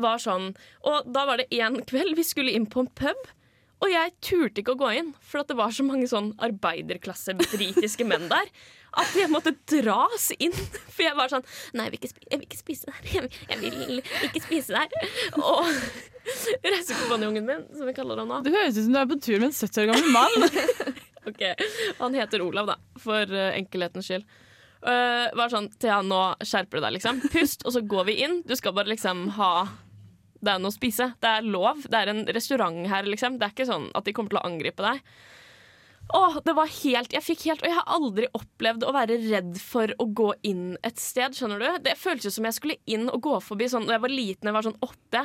Var 0.00 0.24
sånn. 0.24 0.52
Og 0.88 1.12
da 1.12 1.26
var 1.28 1.42
det 1.42 1.50
en 1.60 1.82
kveld 1.84 2.16
vi 2.16 2.24
skulle 2.24 2.56
inn 2.56 2.68
på 2.72 2.86
en 2.86 2.92
pub. 3.02 3.32
Og 3.82 3.90
jeg 3.90 4.12
turte 4.22 4.62
ikke 4.62 4.76
å 4.76 4.78
gå 4.78 4.92
inn, 5.00 5.10
for 5.26 5.42
at 5.42 5.50
det 5.50 5.56
var 5.58 5.72
så 5.74 5.82
mange 5.86 6.06
sånn 6.10 6.30
arbeiderklasse 6.42 7.34
britiske 7.40 8.06
menn 8.06 8.28
der. 8.30 8.50
At 9.02 9.14
jeg 9.16 9.30
måtte 9.32 9.54
dras 9.72 10.28
inn. 10.36 10.54
For 10.92 11.02
jeg 11.06 11.16
var 11.16 11.32
sånn 11.32 11.44
Nei, 11.74 11.88
jeg 11.88 11.94
vil 11.94 11.98
ikke, 11.98 12.10
sp 12.12 12.26
jeg 12.28 12.38
vil 12.38 12.46
ikke 12.46 12.60
spise 12.60 12.90
der. 12.92 13.08
Jeg, 13.08 13.30
jeg 13.48 13.62
vil 13.62 14.02
ikke 14.28 14.44
spise 14.44 14.76
der. 14.76 15.12
Og 15.40 16.68
reisekompanjongen 16.68 17.48
min, 17.48 17.64
som 17.74 17.88
vi 17.88 17.96
kaller 17.96 18.20
ham 18.22 18.30
nå 18.30 18.42
Det 18.46 18.52
høres 18.54 18.76
ut 18.76 18.84
som 18.84 18.94
du 18.94 19.00
er 19.00 19.08
på 19.10 19.18
tur 19.24 19.40
med 19.40 19.48
en 19.48 19.56
70 19.56 19.82
år 19.82 19.90
gammel 19.92 20.14
mann. 20.14 21.00
Ok, 21.22 21.38
Han 22.00 22.16
heter 22.18 22.42
Olav, 22.42 22.66
da, 22.66 22.74
for 22.98 23.30
eh, 23.30 23.52
enkelhetens 23.54 24.08
skyld. 24.08 24.24
Uh, 24.82 25.28
var 25.38 25.52
sånn 25.52 25.68
Thea, 25.78 26.00
nå 26.02 26.18
skjerper 26.42 26.80
du 26.80 26.82
deg, 26.82 26.96
liksom. 26.96 27.20
Pust, 27.30 27.62
og 27.62 27.76
så 27.76 27.84
går 27.86 28.08
vi 28.08 28.16
inn. 28.24 28.40
Du 28.42 28.56
skal 28.58 28.74
bare 28.74 28.90
liksom 28.90 29.28
ha 29.36 29.52
Det 30.42 30.50
er 30.50 30.62
noe 30.62 30.72
å 30.72 30.74
spise. 30.74 31.12
Det 31.22 31.36
er 31.38 31.46
lov. 31.46 31.84
Det 31.86 31.98
er 31.98 32.10
en 32.10 32.24
restaurant 32.34 32.82
her, 32.90 33.06
liksom. 33.06 33.38
Det 33.38 33.46
er 33.46 33.54
ikke 33.54 33.68
sånn 33.68 33.88
at 33.94 34.08
de 34.08 34.14
kommer 34.16 34.34
til 34.34 34.42
å 34.42 34.48
angripe 34.48 34.82
deg. 34.82 35.04
Åh, 36.12 36.40
det 36.44 36.52
var 36.58 36.68
helt, 36.82 37.14
jeg 37.14 37.24
fikk 37.24 37.44
helt, 37.46 37.62
og 37.62 37.70
jeg 37.70 37.78
har 37.78 37.92
aldri 37.94 38.26
opplevd 38.36 38.82
å 38.84 38.92
være 38.92 39.20
redd 39.22 39.54
for 39.62 39.94
å 40.02 40.06
gå 40.10 40.32
inn 40.50 40.74
et 40.84 40.98
sted. 41.00 41.36
skjønner 41.38 41.62
du? 41.62 41.68
Det 41.86 41.94
føltes 41.96 42.34
som 42.36 42.48
jeg 42.48 42.58
skulle 42.58 42.80
inn 42.90 43.06
og 43.08 43.22
gå 43.22 43.38
forbi 43.40 43.70
sånn, 43.70 43.86
da 43.86 43.96
jeg 43.96 44.04
var 44.04 44.12
liten, 44.12 44.50
jeg 44.50 44.56
var 44.56 44.66
sånn 44.66 44.82
åtte. 44.82 45.22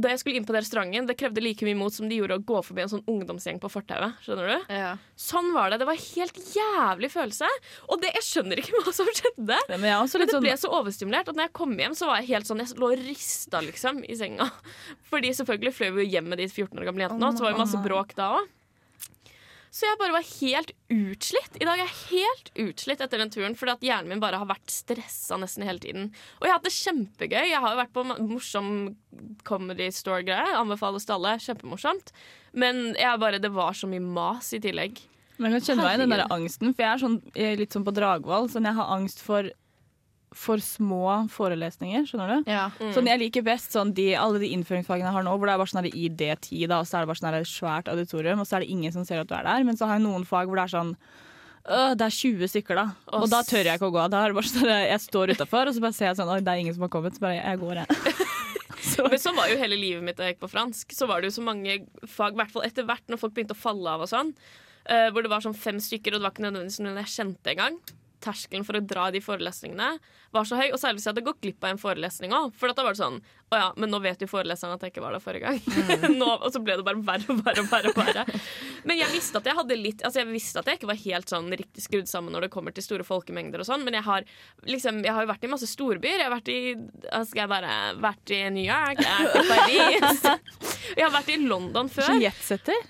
Da 0.00 0.12
jeg 0.12 0.22
skulle 0.22 0.40
inn 0.40 0.46
på 0.48 0.54
den 0.54 0.62
restauranten, 0.64 1.08
det 1.08 1.16
krevde 1.20 1.42
like 1.44 1.66
mye 1.66 1.76
mot 1.78 1.92
som 1.94 2.08
de 2.08 2.16
gjorde 2.20 2.38
å 2.38 2.44
gå 2.50 2.60
forbi 2.64 2.84
en 2.84 2.92
sånn 2.92 3.04
ungdomsgjeng 3.10 3.58
på 3.60 3.70
fortauet. 3.72 4.16
skjønner 4.24 4.48
du? 4.48 4.72
Ja. 4.72 4.92
Sånn 5.20 5.50
var 5.52 5.70
det. 5.72 5.80
Det 5.82 5.88
var 5.90 5.98
en 5.98 6.06
helt 6.06 6.40
jævlig 6.56 7.10
følelse. 7.12 7.50
Og 7.90 8.00
det, 8.02 8.12
jeg 8.16 8.26
skjønner 8.28 8.62
ikke 8.62 8.76
hva 8.84 8.94
som 8.96 9.10
skjedde. 9.12 9.58
Men 9.68 9.84
Men 10.22 10.30
det 10.30 10.36
sånn 10.36 10.46
ble 10.46 10.56
så 10.62 10.72
overstimulert 10.80 11.28
at 11.32 11.36
når 11.36 11.50
jeg 11.50 11.56
kom 11.60 11.74
hjem, 11.78 11.98
så 11.98 12.08
var 12.10 12.22
jeg 12.22 12.32
helt 12.34 12.48
sånn 12.48 12.62
Jeg 12.64 12.80
lå 12.80 12.92
og 12.94 13.04
rista 13.10 13.60
liksom 13.64 14.00
i 14.06 14.16
senga. 14.16 14.48
Fordi 15.10 15.34
selvfølgelig 15.36 15.76
fløy 15.76 15.90
vi 15.98 16.06
jo 16.06 16.14
hjem 16.16 16.32
med 16.32 16.40
de 16.40 16.48
14 16.48 16.80
år 16.80 16.88
gamle 16.88 17.06
jentene, 17.06 17.28
og 17.28 17.36
så 17.36 17.46
var 17.46 17.54
det 17.56 17.62
masse 17.64 17.84
bråk 17.84 18.16
da 18.18 18.32
òg. 18.38 18.48
Så 19.70 19.86
jeg 19.86 19.98
bare 20.00 20.14
var 20.16 20.26
helt 20.26 20.72
utslitt. 20.90 21.58
I 21.62 21.66
dag 21.68 21.78
er 21.78 21.86
jeg 21.86 21.98
helt 22.10 22.48
utslitt 22.64 23.02
etter 23.04 23.22
den 23.22 23.30
turen 23.30 23.54
fordi 23.58 23.76
at 23.76 23.84
hjernen 23.86 24.10
min 24.10 24.22
bare 24.22 24.40
har 24.42 24.48
vært 24.50 24.72
stressa 24.74 25.38
nesten 25.38 25.62
hele 25.66 25.82
tiden. 25.82 26.08
Og 26.40 26.46
jeg 26.46 26.50
har 26.50 26.58
hatt 26.58 26.66
det 26.66 26.74
kjempegøy. 26.74 27.44
Jeg 27.52 27.62
har 27.62 27.76
jo 27.76 27.78
vært 27.78 27.94
på 27.94 28.04
morsom 28.08 28.72
comedy 29.46 29.86
store-greie. 29.94 30.56
Anbefales 30.58 31.06
til 31.06 31.16
alle. 31.20 31.36
Kjempemorsomt. 31.46 32.10
Men 32.58 32.90
jeg 32.98 33.22
bare, 33.22 33.38
det 33.42 33.52
var 33.54 33.78
så 33.78 33.86
mye 33.90 34.02
mas 34.02 34.50
i 34.56 34.62
tillegg. 34.62 34.98
Men 35.38 35.54
jeg 35.54 35.62
kan 35.62 35.68
kjenne 35.70 35.86
meg 35.86 35.94
i 35.94 36.02
den 36.02 36.12
der 36.12 36.26
angsten, 36.34 36.74
for 36.74 36.84
jeg 36.84 36.90
er 36.92 37.00
sånn, 37.00 37.20
jeg 37.32 37.54
er 37.54 37.60
litt 37.62 37.72
sånn 37.72 37.86
på 37.86 37.94
Dragvoll. 37.96 38.50
Sånn 38.52 38.66
jeg 38.68 38.76
har 38.76 38.90
angst 38.98 39.22
for 39.24 39.46
for 40.36 40.62
små 40.62 41.28
forelesninger, 41.32 42.04
skjønner 42.06 42.30
du? 42.30 42.50
Ja. 42.52 42.68
Sånn 42.94 43.08
Jeg 43.10 43.18
liker 43.24 43.42
best 43.46 43.74
sånn 43.74 43.90
de, 43.96 44.12
alle 44.14 44.38
de 44.42 44.52
innføringsfagene 44.54 45.08
jeg 45.08 45.16
har 45.16 45.26
nå, 45.26 45.32
hvor 45.34 45.50
det 45.50 45.56
er 45.56 45.62
bare 45.62 45.72
sånn 45.72 45.82
her 45.82 45.90
ID10, 45.90 46.68
da, 46.70 46.78
og 46.78 46.86
så 46.86 46.98
er 47.00 47.02
det 47.02 47.10
bare 47.10 47.22
sånn 47.22 47.48
svært 47.50 47.90
auditorium, 47.90 48.42
og 48.42 48.46
så 48.46 48.58
er 48.58 48.64
det 48.64 48.70
ingen 48.70 48.94
som 48.94 49.06
ser 49.06 49.24
at 49.24 49.30
du 49.30 49.34
er 49.34 49.48
der. 49.48 49.66
Men 49.66 49.80
så 49.80 49.90
har 49.90 49.98
jeg 49.98 50.06
noen 50.06 50.26
fag 50.28 50.46
hvor 50.46 50.60
det 50.60 50.68
er 50.68 50.74
sånn 50.76 50.92
øh, 50.94 51.92
det 51.98 52.06
er 52.06 52.16
20 52.20 52.52
stykker, 52.54 52.78
da. 52.78 52.86
Og, 53.10 53.24
Og 53.26 53.32
da 53.34 53.42
tør 53.46 53.72
jeg 53.72 53.80
ikke 53.80 53.90
å 53.90 53.96
gå. 53.98 54.06
Da 54.14 54.22
er 54.22 54.30
det 54.30 54.38
bare 54.38 54.52
sånn, 54.52 54.70
Jeg 54.70 55.04
står 55.08 55.34
utafor, 55.34 55.70
og 55.70 55.76
så 55.76 55.84
bare 55.86 55.98
ser 55.98 56.10
jeg 56.12 56.20
sånn 56.22 56.34
Oi, 56.36 56.40
det 56.46 56.54
er 56.54 56.62
ingen 56.62 56.78
som 56.78 56.86
har 56.86 56.94
kommet. 56.94 57.18
Så 57.18 57.26
bare 57.26 57.40
jeg 57.40 57.62
går, 57.64 57.82
jeg. 57.82 58.28
Så, 58.80 59.04
Men 59.04 59.20
sånn 59.20 59.36
var 59.36 59.50
jo 59.50 59.58
hele 59.60 59.76
livet 59.76 60.00
mitt 60.04 60.16
da 60.16 60.24
jeg 60.24 60.36
gikk 60.36 60.44
på 60.46 60.54
fransk. 60.54 60.94
Så 60.96 61.04
var 61.10 61.20
det 61.20 61.28
jo 61.28 61.36
så 61.36 61.44
mange 61.44 61.82
fag, 62.08 62.32
i 62.32 62.40
hvert 62.40 62.54
fall 62.54 62.64
etter 62.64 62.86
hvert 62.88 63.12
når 63.12 63.20
folk 63.20 63.34
begynte 63.36 63.56
å 63.56 63.60
falle 63.60 63.92
av 63.92 64.06
og 64.06 64.08
sånn, 64.08 64.30
uh, 64.88 65.08
hvor 65.12 65.26
det 65.26 65.32
var 65.32 65.44
sånn 65.44 65.56
fem 65.58 65.80
stykker, 65.82 66.14
og 66.14 66.22
det 66.22 66.26
var 66.26 66.32
ikke 66.32 66.46
nødvendigvis 66.46 66.80
noen 66.80 67.02
jeg 67.02 67.12
kjente 67.12 67.52
engang. 67.52 67.76
Terskelen 68.22 68.64
for 68.66 68.78
å 68.78 68.82
dra 68.84 69.08
i 69.08 69.14
de 69.16 69.20
forelesningene 69.24 69.90
var 70.34 70.46
så 70.46 70.58
høy. 70.60 70.68
Og 70.70 70.78
særlig 70.80 71.00
hvis 71.00 71.06
jeg 71.08 71.14
hadde 71.14 71.24
gått 71.26 71.40
glipp 71.42 71.64
av 71.64 71.72
en 71.72 71.80
forelesning 71.80 72.34
òg. 72.36 72.52
For 72.58 72.72
da 72.72 72.84
var 72.86 72.94
det 72.96 73.00
sånn 73.02 73.18
Å 73.50 73.58
ja, 73.58 73.68
men 73.82 73.90
nå 73.90 73.98
vet 74.04 74.20
jo 74.22 74.28
foreleseren 74.30 74.76
at 74.76 74.84
jeg 74.86 74.92
ikke 74.92 75.02
var 75.02 75.16
der 75.16 75.22
forrige 75.24 75.50
gang. 75.50 76.14
nå, 76.20 76.28
og 76.36 76.52
så 76.54 76.62
ble 76.62 76.76
det 76.78 76.86
bare 76.86 77.02
verre 77.02 77.32
og 77.34 77.40
verre 77.42 77.64
og 77.64 77.70
verre. 77.72 77.90
og 77.90 77.98
verre. 77.98 78.40
Men 78.86 79.00
jeg 79.00 79.12
visste 79.14 79.40
at 79.40 79.48
jeg 79.50 79.58
hadde 79.58 79.78
litt 79.80 80.04
Altså 80.06 80.22
jeg 80.22 80.30
visste 80.30 80.62
at 80.62 80.70
jeg 80.70 80.78
ikke 80.80 80.90
var 80.92 81.00
helt 81.02 81.32
sånn 81.32 81.50
riktig 81.60 81.84
skrudd 81.84 82.08
sammen 82.10 82.32
når 82.36 82.46
det 82.46 82.52
kommer 82.54 82.76
til 82.76 82.86
store 82.86 83.06
folkemengder 83.06 83.64
og 83.64 83.68
sånn, 83.68 83.82
men 83.86 83.98
jeg 83.98 84.06
har 84.06 84.28
liksom 84.68 85.02
Jeg 85.04 85.16
har 85.16 85.26
jo 85.26 85.32
vært 85.32 85.48
i 85.48 85.52
masse 85.52 85.68
storbyer. 85.70 86.22
Jeg 86.22 86.28
har 86.28 86.36
vært 86.36 86.52
i 86.52 86.60
hva 86.76 87.24
Skal 87.26 87.44
jeg 87.44 87.52
bare 87.56 87.74
Vært 88.00 88.36
i 88.36 88.40
New 88.54 88.64
York, 88.66 89.02
jeg 89.02 89.10
har 89.10 89.26
vært 89.26 89.42
i 89.42 89.50
Paris. 89.50 90.24
Jeg 90.96 91.04
har 91.06 91.12
vært 91.14 91.28
i 91.30 91.36
London 91.42 91.88
før. 91.90 92.16
Jetsetter. 92.18 92.88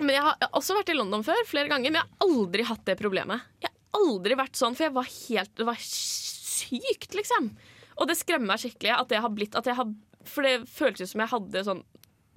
Men 0.00 0.14
jeg 0.16 0.22
har, 0.24 0.36
jeg 0.40 0.48
har 0.48 0.58
også 0.58 0.76
vært 0.76 0.90
i 0.92 0.96
London 0.96 1.24
før, 1.26 1.40
flere 1.48 1.70
ganger, 1.70 1.92
men 1.92 2.00
jeg 2.00 2.08
har 2.08 2.26
aldri 2.26 2.64
hatt 2.66 2.84
det 2.88 2.96
problemet. 2.98 3.44
Jeg 3.62 3.71
aldri 3.98 4.36
vært 4.38 4.58
sånn, 4.58 4.76
for 4.78 4.88
jeg 4.88 4.96
var 4.96 5.08
helt 5.12 5.54
Det 5.58 5.68
var 5.68 5.80
sykt, 5.84 7.14
liksom. 7.18 7.52
Og 8.00 8.08
det 8.08 8.18
skremmer 8.20 8.54
meg 8.54 8.62
skikkelig 8.62 8.94
at 8.96 9.10
det 9.12 9.22
har 9.22 9.32
blitt 9.34 9.56
at 9.58 9.68
jeg 9.68 9.78
har, 9.78 9.90
For 10.28 10.46
det 10.46 10.62
føltes 10.70 11.12
som 11.12 11.22
jeg 11.24 11.32
hadde 11.32 11.64
sånn 11.66 11.82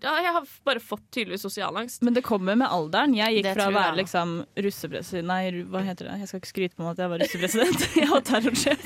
Ja, 0.03 0.17
jeg 0.19 0.33
har 0.35 0.50
bare 0.67 0.81
fått 0.83 1.05
tydeligvis 1.15 1.45
sosialangst. 1.45 2.01
Men 2.03 2.13
det 2.17 2.25
kommer 2.27 2.57
med 2.59 2.67
alderen. 2.67 3.13
Jeg 3.15 3.38
gikk 3.38 3.45
Det 3.47 3.53
fra 3.55 3.69
å 3.69 3.71
jeg 3.71 3.77
være 3.77 4.00
liksom 4.01 4.33
russepresident 4.65 5.29
Nei, 5.31 5.63
hva 5.71 5.83
heter 5.88 6.09
det? 6.09 6.17
Jeg 6.21 6.31
skal 6.31 6.41
ikke 6.43 6.51
skryte 6.51 6.75
på 6.75 6.83
meg 6.83 6.91
at 6.91 7.03
jeg 7.05 7.13
var 7.13 7.24
russepresident. 7.24 7.85
Jeg 8.01 8.12
var 8.12 8.25
terrorsjef. 8.27 8.85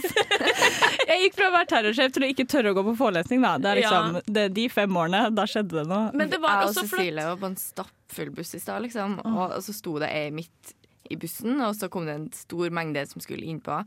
Jeg 1.10 1.24
gikk 1.24 1.40
fra 1.40 1.48
å 1.50 1.54
være 1.56 1.70
terrorsjef 1.74 2.12
til 2.14 2.24
å 2.28 2.30
ikke 2.30 2.46
tørre 2.54 2.72
å 2.72 2.76
gå 2.78 2.84
på 2.92 2.96
forelesning. 3.00 3.42
Da. 3.42 3.56
Det 3.58 3.72
er 3.72 3.80
liksom, 3.82 4.20
det, 4.38 4.44
de 4.54 4.68
fem 4.70 5.00
årene, 5.02 5.24
da 5.34 5.48
skjedde 5.50 5.80
det 5.82 5.88
noe. 5.90 6.12
Men 6.14 6.30
det 6.30 6.38
var 6.44 6.60
Jeg 6.60 6.68
og 6.68 6.70
også 6.76 6.84
og 6.86 6.92
Cecilie 6.94 7.26
var 7.32 7.40
på 7.42 7.50
en 7.50 7.58
stappfull 7.60 8.30
buss 8.38 8.54
i 8.54 8.62
stad, 8.62 8.84
liksom. 8.86 9.18
Og, 9.26 9.42
og 9.48 9.64
så 9.66 9.74
sto 9.76 9.98
det 10.04 10.12
ei 10.14 10.30
midt 10.36 10.76
i 11.10 11.18
bussen, 11.20 11.60
og 11.66 11.76
så 11.78 11.90
kom 11.92 12.08
det 12.08 12.16
en 12.16 12.30
stor 12.36 12.72
mengde 12.76 13.06
som 13.10 13.24
skulle 13.24 13.48
innpå. 13.50 13.82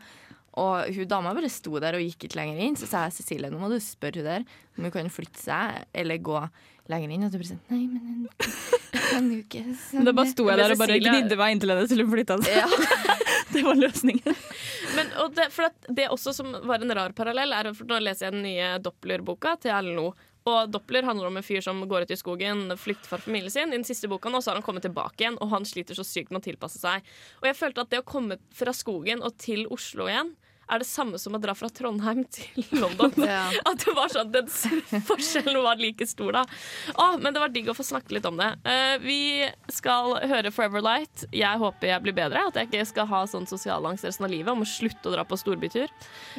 Og 0.61 0.91
hun 0.93 1.09
dama 1.09 1.33
bare 1.33 1.49
sto 1.49 1.79
der 1.81 1.97
og 1.97 2.03
gikk 2.05 2.27
ikke 2.27 2.37
lenger 2.37 2.59
inn. 2.61 2.77
Så 2.77 2.89
sa 2.91 3.07
jeg 3.07 3.17
Cecilie, 3.23 3.49
nå 3.49 3.61
må 3.61 3.71
du 3.73 3.79
spørre 3.81 4.21
hun 4.21 4.29
der 4.29 4.45
om 4.77 4.85
hun 4.85 4.93
kan 4.93 5.09
flytte 5.13 5.41
seg 5.41 5.87
eller 5.97 6.21
gå 6.21 6.43
lenger 6.93 7.15
inn. 7.15 7.25
Og 7.25 7.33
du 7.33 7.39
bare 7.41 7.49
sånn 7.55 7.63
Nei, 7.73 7.87
men 7.89 8.27
jeg 8.29 9.05
kan 9.09 9.31
jo 9.33 9.39
ikke 9.41 9.63
sånn. 9.87 10.05
Da 10.09 10.15
bare 10.19 10.33
sto 10.35 10.49
jeg 10.51 10.61
der 10.61 10.75
og 10.75 10.83
bare 10.83 10.99
gnidde 11.01 11.39
meg 11.41 11.57
inntil 11.57 11.73
henne 11.73 11.89
til 11.89 12.05
hun 12.05 12.13
flytta 12.13 12.39
seg. 12.43 12.59
Ja. 12.61 13.17
Det 13.53 13.61
var 13.67 13.77
løsningen. 13.77 14.37
Men, 14.97 15.11
og 15.21 15.35
det, 15.37 15.51
for 15.53 15.67
at 15.69 15.89
det 15.93 16.07
også 16.13 16.33
som 16.33 16.55
var 16.65 16.81
en 16.81 16.95
rar 16.97 17.13
parallell, 17.17 17.53
er 17.53 17.69
for 17.77 17.85
nå 17.89 17.99
leser 18.01 18.31
jeg 18.31 18.37
den 18.39 18.47
nye 18.47 18.71
Doppler-boka 18.81 19.59
til 19.61 19.75
Erlend 19.75 19.99
Loe. 19.99 20.15
Og 20.49 20.73
Doppler 20.75 21.07
handler 21.07 21.29
om 21.29 21.39
en 21.39 21.47
fyr 21.47 21.63
som 21.63 21.79
går 21.89 22.07
ut 22.07 22.15
i 22.15 22.19
skogen, 22.19 22.65
flykter 22.81 23.11
fra 23.13 23.21
familien 23.23 23.53
sin. 23.53 23.71
I 23.71 23.79
den 23.79 23.87
siste 23.87 24.11
boka 24.11 24.31
nå 24.33 24.41
så 24.43 24.51
har 24.51 24.59
han 24.59 24.67
kommet 24.67 24.83
tilbake 24.87 25.23
igjen, 25.23 25.39
og 25.39 25.53
han 25.55 25.67
sliter 25.69 25.99
så 25.99 26.07
sykt 26.07 26.33
med 26.33 26.43
å 26.43 26.47
tilpasse 26.49 26.81
seg. 26.83 27.07
Og 27.43 27.47
jeg 27.51 27.59
følte 27.59 27.85
at 27.85 27.93
det 27.93 28.03
å 28.03 28.09
komme 28.09 28.41
fra 28.57 28.75
skogen 28.75 29.23
og 29.23 29.37
til 29.43 29.69
Oslo 29.71 30.09
igjen, 30.11 30.35
er 30.73 30.83
det 30.83 30.89
samme 30.89 31.19
som 31.21 31.37
å 31.37 31.41
dra 31.43 31.55
fra 31.57 31.69
Trondheim 31.73 32.25
til 32.37 32.67
London. 32.77 33.13
Ja. 33.33 33.47
At 33.69 33.81
det 33.85 33.93
var 33.97 34.11
sånn, 34.13 34.33
den 34.35 34.49
forskjellen 35.11 35.63
var 35.65 35.81
like 35.81 36.07
stor 36.09 36.35
da. 36.35 36.43
Å, 36.99 37.07
men 37.23 37.33
det 37.35 37.41
var 37.41 37.53
digg 37.53 37.71
å 37.71 37.77
få 37.77 37.85
snakke 37.87 38.17
litt 38.17 38.27
om 38.29 38.37
det. 38.41 38.49
Uh, 38.67 38.97
vi 39.05 39.21
skal 39.73 40.17
høre 40.29 40.53
Forever 40.53 40.85
Light. 40.85 41.25
Jeg 41.33 41.61
håper 41.63 41.93
jeg 41.93 42.05
blir 42.05 42.17
bedre. 42.17 42.43
At 42.51 42.59
jeg 42.59 42.71
ikke 42.71 42.89
skal 42.89 43.09
ha 43.13 43.23
sånn 43.31 43.49
sosialangst 43.49 44.09
resten 44.09 44.27
av 44.27 44.33
livet 44.35 44.53
om 44.53 44.65
å 44.65 44.69
slutte 44.69 45.11
å 45.11 45.15
dra 45.15 45.25
på 45.29 45.39
storbytur. 45.41 45.89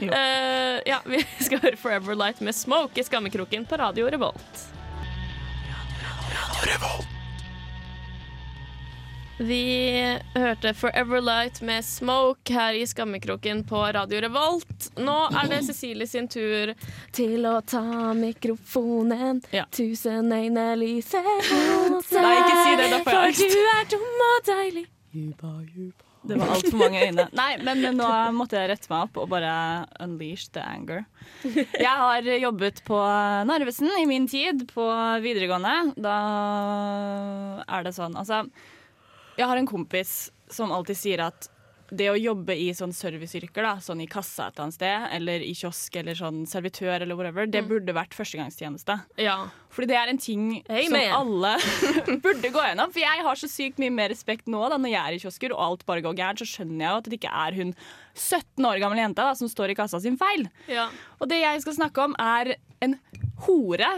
Eh, 0.03 0.77
ja, 0.89 0.99
vi 1.07 1.23
skal 1.39 1.63
høre 1.63 1.79
Forever 1.79 2.17
Light 2.19 2.43
med 2.43 2.55
Smoke 2.57 2.99
i 2.99 3.07
Skammekroken 3.07 3.67
på 3.69 3.79
Radio 3.81 4.11
Revolt. 4.13 4.67
Vi 9.37 10.19
hørte 10.35 10.73
Forever 10.77 11.21
Light 11.21 11.61
med 11.65 11.81
Smoke 11.85 12.53
her 12.53 12.75
i 12.77 12.83
Skammekroken 12.85 13.63
på 13.65 13.79
Radio 13.95 14.19
Revolt. 14.21 14.91
Nå 15.01 15.15
er 15.33 15.49
det 15.49 15.63
Cecilie 15.65 16.05
sin 16.07 16.27
tur 16.29 16.75
til 17.17 17.47
å 17.49 17.55
ta 17.65 18.13
mikrofonen. 18.13 19.41
Ja. 19.55 19.65
Tusen 19.73 20.29
øyne 20.29 20.67
lyser 20.77 21.25
mot 21.25 22.05
deg, 22.13 22.21
Nei, 22.21 22.33
ikke 22.43 22.61
si 22.61 22.77
det, 22.77 22.89
da 22.93 23.03
får 23.07 23.19
jeg 23.19 23.37
For 23.41 23.57
du 23.57 23.69
er 23.73 23.93
dum 23.95 24.25
og 24.29 24.49
deilig. 24.51 24.85
Det 26.23 26.37
var 26.39 26.53
altfor 26.53 26.77
mange 26.79 27.01
øyne. 27.03 27.25
Nei, 27.35 27.49
men 27.65 27.81
nå 27.97 28.09
måtte 28.37 28.61
jeg 28.61 28.69
rette 28.71 28.91
meg 28.93 29.09
opp 29.09 29.17
og 29.25 29.31
bare 29.33 29.55
unleash 30.03 30.53
the 30.55 30.61
anger. 30.63 31.03
Jeg 31.43 31.89
har 31.89 32.29
jobbet 32.45 32.79
på 32.87 33.01
Narvesen 33.49 33.91
i 33.97 34.05
min 34.07 34.29
tid 34.31 34.63
på 34.69 34.85
videregående. 35.25 35.97
Da 35.99 36.15
er 37.67 37.83
det 37.89 37.97
sånn 37.97 38.15
Altså, 38.21 38.45
jeg 39.37 39.49
har 39.49 39.59
en 39.59 39.69
kompis 39.69 40.31
som 40.51 40.71
alltid 40.75 40.99
sier 40.99 41.25
at 41.25 41.49
det 41.93 42.07
å 42.09 42.17
jobbe 42.17 42.55
i 42.57 42.69
sånn 42.75 42.93
serviceyrker, 42.95 43.65
da, 43.65 43.73
sånn 43.83 44.01
i 44.03 44.07
kassa 44.09 44.47
et 44.47 44.55
eller 44.55 44.65
annet 44.65 44.77
sted, 44.77 45.07
eller 45.17 45.43
i 45.45 45.51
kiosk 45.57 45.97
eller 45.99 46.17
sånn 46.17 46.39
servitør 46.49 47.03
eller 47.03 47.17
whatever, 47.19 47.45
det 47.49 47.63
burde 47.67 47.93
vært 47.95 48.15
førstegangstjeneste. 48.17 48.95
Ja. 49.21 49.35
Fordi 49.73 49.89
det 49.91 49.97
er 49.99 50.11
en 50.11 50.21
ting 50.21 50.47
hey, 50.69 50.87
som 50.87 50.97
alle 51.19 51.53
burde 52.25 52.53
gå 52.53 52.65
gjennom. 52.65 52.93
For 52.93 53.03
jeg 53.03 53.25
har 53.27 53.39
så 53.39 53.49
sykt 53.51 53.81
mye 53.83 53.93
mer 53.93 54.09
respekt 54.13 54.49
nå 54.49 54.63
da, 54.71 54.79
når 54.81 54.93
jeg 54.93 55.01
er 55.03 55.17
i 55.17 55.21
kiosker 55.25 55.55
og 55.55 55.63
alt 55.67 55.85
bare 55.89 56.05
går 56.05 56.17
gærent, 56.17 56.41
så 56.41 56.49
skjønner 56.49 56.85
jeg 56.85 56.89
jo 56.89 57.01
at 57.03 57.09
det 57.09 57.19
ikke 57.19 57.35
er 57.45 57.59
hun 57.59 57.75
17 58.15 58.69
år 58.71 58.83
gamle 58.83 59.03
jenta 59.03 59.27
da, 59.29 59.37
som 59.37 59.51
står 59.51 59.73
i 59.73 59.77
kassa 59.77 60.01
sin 60.03 60.19
feil. 60.21 60.47
ja. 60.71 60.89
Og 61.21 61.29
det 61.31 61.43
jeg 61.43 61.61
skal 61.63 61.77
snakke 61.77 62.09
om, 62.09 62.17
er 62.19 62.55
en 62.83 62.97
hore 63.45 63.89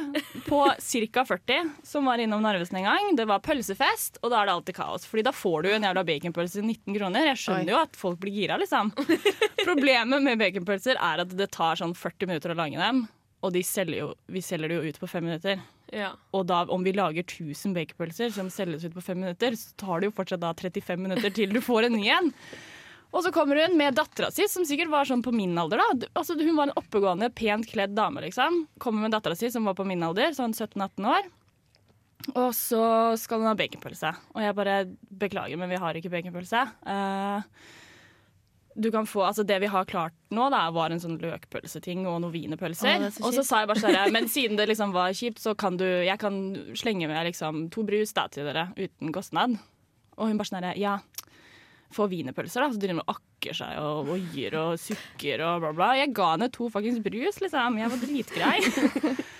på 0.47 0.59
ca. 0.71 1.25
40 1.25 1.71
som 1.83 2.05
var 2.09 2.21
innom 2.21 2.43
Narvesen 2.43 2.79
en 2.81 2.87
gang. 2.89 3.11
Det 3.17 3.25
var 3.29 3.43
pølsefest, 3.45 4.19
og 4.21 4.31
da 4.33 4.41
er 4.41 4.49
det 4.49 4.55
alltid 4.57 4.77
kaos. 4.77 5.05
Fordi 5.09 5.25
da 5.27 5.33
får 5.35 5.65
du 5.65 5.69
en 5.73 5.87
jævla 5.87 6.03
baconpølse 6.07 6.59
til 6.59 6.67
19 6.69 6.97
kroner. 6.99 7.27
Jeg 7.31 7.41
skjønner 7.43 7.69
Oi. 7.69 7.75
jo 7.75 7.81
at 7.83 7.99
folk 7.99 8.19
blir 8.21 8.35
gira, 8.35 8.57
liksom. 8.61 8.91
Problemet 9.67 10.23
med 10.25 10.41
baconpølser 10.41 10.99
er 10.99 11.23
at 11.25 11.35
det 11.37 11.49
tar 11.55 11.79
sånn 11.81 11.95
40 11.97 12.29
minutter 12.31 12.53
å 12.53 12.59
lage 12.59 12.81
dem. 12.81 13.05
Og 13.45 13.51
de 13.53 13.61
selger 13.67 13.99
jo, 14.01 14.11
vi 14.31 14.41
selger 14.41 14.71
det 14.71 14.77
jo 14.79 14.91
ut 14.93 15.01
på 15.01 15.09
fem 15.11 15.25
minutter. 15.27 15.59
ja. 15.93 16.13
Og 16.33 16.47
da, 16.49 16.63
om 16.73 16.81
vi 16.85 16.95
lager 16.95 17.21
1000 17.27 17.75
baconpølser 17.75 18.31
som 18.33 18.49
selges 18.49 18.87
ut 18.87 18.95
på 18.95 19.03
fem 19.05 19.19
minutter, 19.21 19.53
så 19.59 19.75
tar 19.77 20.01
det 20.01 20.09
jo 20.09 20.15
fortsatt 20.17 20.41
da 20.41 20.53
35 20.57 20.97
minutter 21.03 21.29
til 21.35 21.53
du 21.53 21.61
får 21.61 21.89
en 21.89 21.99
ny 21.99 22.07
en. 22.15 22.31
Og 23.15 23.23
så 23.23 23.31
kommer 23.31 23.61
hun 23.63 23.77
med 23.79 23.95
dattera 23.95 24.27
si, 24.33 24.43
som 24.51 24.65
sikkert 24.67 24.91
var 24.91 25.07
sånn 25.07 25.23
på 25.23 25.31
min 25.31 25.55
alder. 25.57 25.79
da. 25.79 26.09
Altså, 26.19 26.35
hun 26.35 26.57
var 26.57 26.67
en 26.67 26.75
oppegående, 26.81 27.31
pent 27.31 27.67
kledd 27.69 27.95
dame. 27.95 28.25
liksom. 28.25 28.65
Kommer 28.83 29.05
med 29.05 29.15
dattera 29.15 29.37
si, 29.39 29.47
som 29.53 29.67
var 29.67 29.77
på 29.77 29.87
min 29.87 30.03
alder, 30.03 30.35
sånn 30.35 30.53
17-18 30.53 31.07
år. 31.13 31.31
Og 32.33 32.51
så 32.57 32.83
skal 33.21 33.41
hun 33.41 33.49
ha 33.51 33.55
baconpølse. 33.57 34.11
Og 34.35 34.43
jeg 34.43 34.57
bare 34.57 34.77
beklager, 35.23 35.59
men 35.61 35.71
vi 35.71 35.79
har 35.79 35.95
ikke 35.95 36.11
baconpølse. 36.11 36.63
Uh, 36.83 37.45
du 38.75 38.89
kan 38.91 39.07
få, 39.07 39.23
altså 39.23 39.43
Det 39.47 39.59
vi 39.63 39.69
har 39.71 39.85
klart 39.87 40.15
nå, 40.35 40.49
da, 40.51 40.65
var 40.75 40.91
en 40.91 40.99
sånn 40.99 41.15
løkpølseting 41.21 42.03
og 42.03 42.19
noen 42.19 42.33
wienerpølser. 42.33 43.05
er 43.07 43.21
Og 43.23 43.31
så 43.37 43.45
sa 43.45 43.61
jeg 43.63 43.71
bare 43.71 43.83
sånn 43.83 44.11
Men 44.15 44.27
siden 44.31 44.59
det 44.59 44.67
liksom 44.67 44.91
var 44.95 45.15
kjipt, 45.15 45.39
så 45.39 45.55
kan 45.55 45.79
du 45.79 45.85
Jeg 45.85 46.19
kan 46.19 46.41
slenge 46.75 47.07
med 47.07 47.29
liksom 47.29 47.69
to 47.71 47.85
brus 47.87 48.11
da, 48.17 48.27
til 48.27 48.49
dere 48.49 48.67
uten 48.75 49.15
kostnad. 49.15 49.55
Og 50.15 50.27
hun 50.27 50.39
bare 50.39 50.51
sånn 50.51 50.59
herre 50.59 50.75
Ja, 50.79 50.97
få 51.93 52.07
wienerpølser, 52.11 52.63
da. 52.65 52.71
Så 52.73 52.81
driver 52.81 52.97
hun 52.97 53.03
og 53.05 53.15
akker 53.15 53.57
seg 53.59 53.79
og 53.81 54.09
voier 54.09 54.57
og 54.61 54.75
sukker 54.81 55.43
og 55.45 55.63
bla, 55.63 55.71
bla. 55.77 55.89
Jeg 55.99 56.13
ga 56.17 56.31
henne 56.33 56.51
to 56.53 56.69
fuckings 56.73 57.01
brus, 57.05 57.41
liksom. 57.43 57.79
Jeg 57.81 57.93
var 57.93 58.03
dritgrei. 58.03 59.15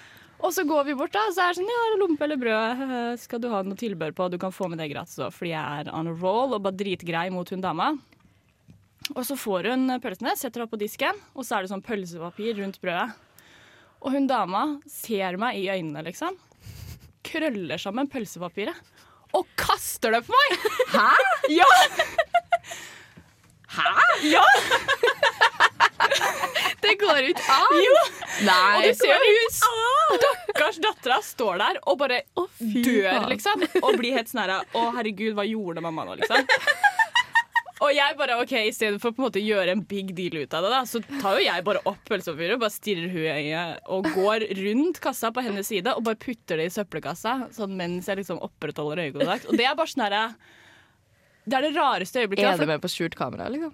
Og 0.45 0.51
så 0.53 0.65
går 0.67 0.83
vi 0.85 0.93
bort, 0.99 1.13
da, 1.15 1.21
så 1.33 1.45
er 1.45 1.53
det 1.53 1.61
sånn 1.61 1.69
Ja, 1.71 1.83
lompe 1.97 2.25
eller 2.25 2.37
brød, 2.37 2.81
skal 3.17 3.39
du 3.41 3.47
ha 3.49 3.61
noe 3.65 3.79
tilbør 3.79 4.11
på? 4.13 4.27
Du 4.29 4.35
kan 4.37 4.53
få 4.53 4.67
med 4.69 4.77
det 4.77 4.89
gratis 4.91 5.17
òg, 5.23 5.31
fordi 5.33 5.53
jeg 5.53 5.85
er 5.85 5.89
on 5.95 6.11
a 6.11 6.13
roll 6.19 6.53
og 6.53 6.65
bare 6.65 6.77
dritgrei 6.77 7.29
mot 7.33 7.49
hun 7.49 7.63
dama. 7.63 7.93
Og 9.15 9.21
så 9.25 9.37
får 9.39 9.71
hun 9.71 9.95
pølsene, 10.03 10.35
setter 10.37 10.65
opp 10.65 10.73
på 10.75 10.81
disken, 10.81 11.17
og 11.33 11.47
så 11.47 11.57
er 11.57 11.65
det 11.65 11.71
sånn 11.71 11.85
pølsepapir 11.85 12.59
rundt 12.59 12.81
brødet. 12.83 13.15
Og 14.05 14.13
hun 14.13 14.27
dama 14.29 14.65
ser 14.91 15.39
meg 15.41 15.57
i 15.63 15.69
øynene, 15.71 16.03
liksom. 16.11 16.37
Krøller 17.25 17.81
sammen 17.81 18.09
pølsepapiret. 18.11 18.77
Og 19.35 19.47
kaster 19.59 20.13
det 20.13 20.23
på 20.27 20.35
meg! 20.35 20.69
Hæ? 20.93 21.09
Ja! 21.57 21.69
Hæ? 23.75 23.91
Ja! 24.31 24.43
Det 26.85 26.95
går 27.01 27.29
ikke 27.31 27.45
an! 27.49 27.77
Jo! 27.81 28.01
Nei. 28.45 28.75
Og 28.77 28.83
du 28.85 28.99
ser 28.99 29.23
hun 29.25 29.53
stakkars 29.55 30.77
dattera 30.83 31.19
står 31.25 31.61
der 31.61 31.79
og 31.87 31.97
bare 32.01 32.21
dør, 32.59 33.25
liksom. 33.31 33.63
Og 33.81 33.97
blir 33.99 34.17
helt 34.17 34.29
sånn 34.29 34.43
her 34.43 34.53
Å, 34.59 34.89
herregud, 34.97 35.33
hva 35.37 35.47
gjorde 35.47 35.83
mamma 35.85 36.05
nå, 36.07 36.17
liksom? 36.21 36.45
Og 37.83 37.91
jeg 37.91 38.15
bare, 38.15 38.37
ok, 38.39 38.53
I 38.69 38.73
stedet 38.73 39.01
for 39.03 39.11
å 39.11 39.15
på 39.15 39.19
en 39.19 39.25
måte 39.27 39.41
gjøre 39.43 39.73
en 39.75 39.81
big 39.83 40.13
deal 40.15 40.37
ut 40.39 40.53
av 40.55 40.63
det, 40.63 40.69
da, 40.71 40.81
så 40.87 41.01
tar 41.19 41.35
jo 41.35 41.43
jeg 41.43 41.65
bare 41.67 41.81
opp 41.89 41.99
pølsepapiret, 42.07 42.59
bare 42.61 42.71
stirrer 42.73 43.09
hun 43.11 43.25
i 43.25 43.33
øyet 43.33 43.89
og 43.91 44.07
går 44.15 44.45
rundt 44.61 45.01
kassa 45.03 45.31
på 45.35 45.43
hennes 45.43 45.67
side 45.67 45.91
og 45.91 46.05
bare 46.07 46.19
putter 46.21 46.61
det 46.61 46.69
i 46.69 46.73
søppelkassa 46.73 47.33
sånn 47.55 47.75
mens 47.77 48.07
jeg 48.07 48.21
liksom 48.21 48.39
opprettholder 48.47 49.03
øyekontakt. 49.09 49.49
Og 49.51 49.59
det 49.59 49.67
er 49.67 49.75
bare 49.75 49.91
sånn 49.91 50.05
herre 50.07 50.23
Det 51.45 51.53
er 51.59 51.61
det 51.69 51.75
rareste 51.77 52.23
øyeblikket. 52.25 52.45
Er 52.45 52.57
for- 52.57 52.65
det 52.65 52.67
med 52.73 52.81
på 52.81 52.89
skjult 52.91 53.15
kamera, 53.15 53.49
liksom? 53.49 53.73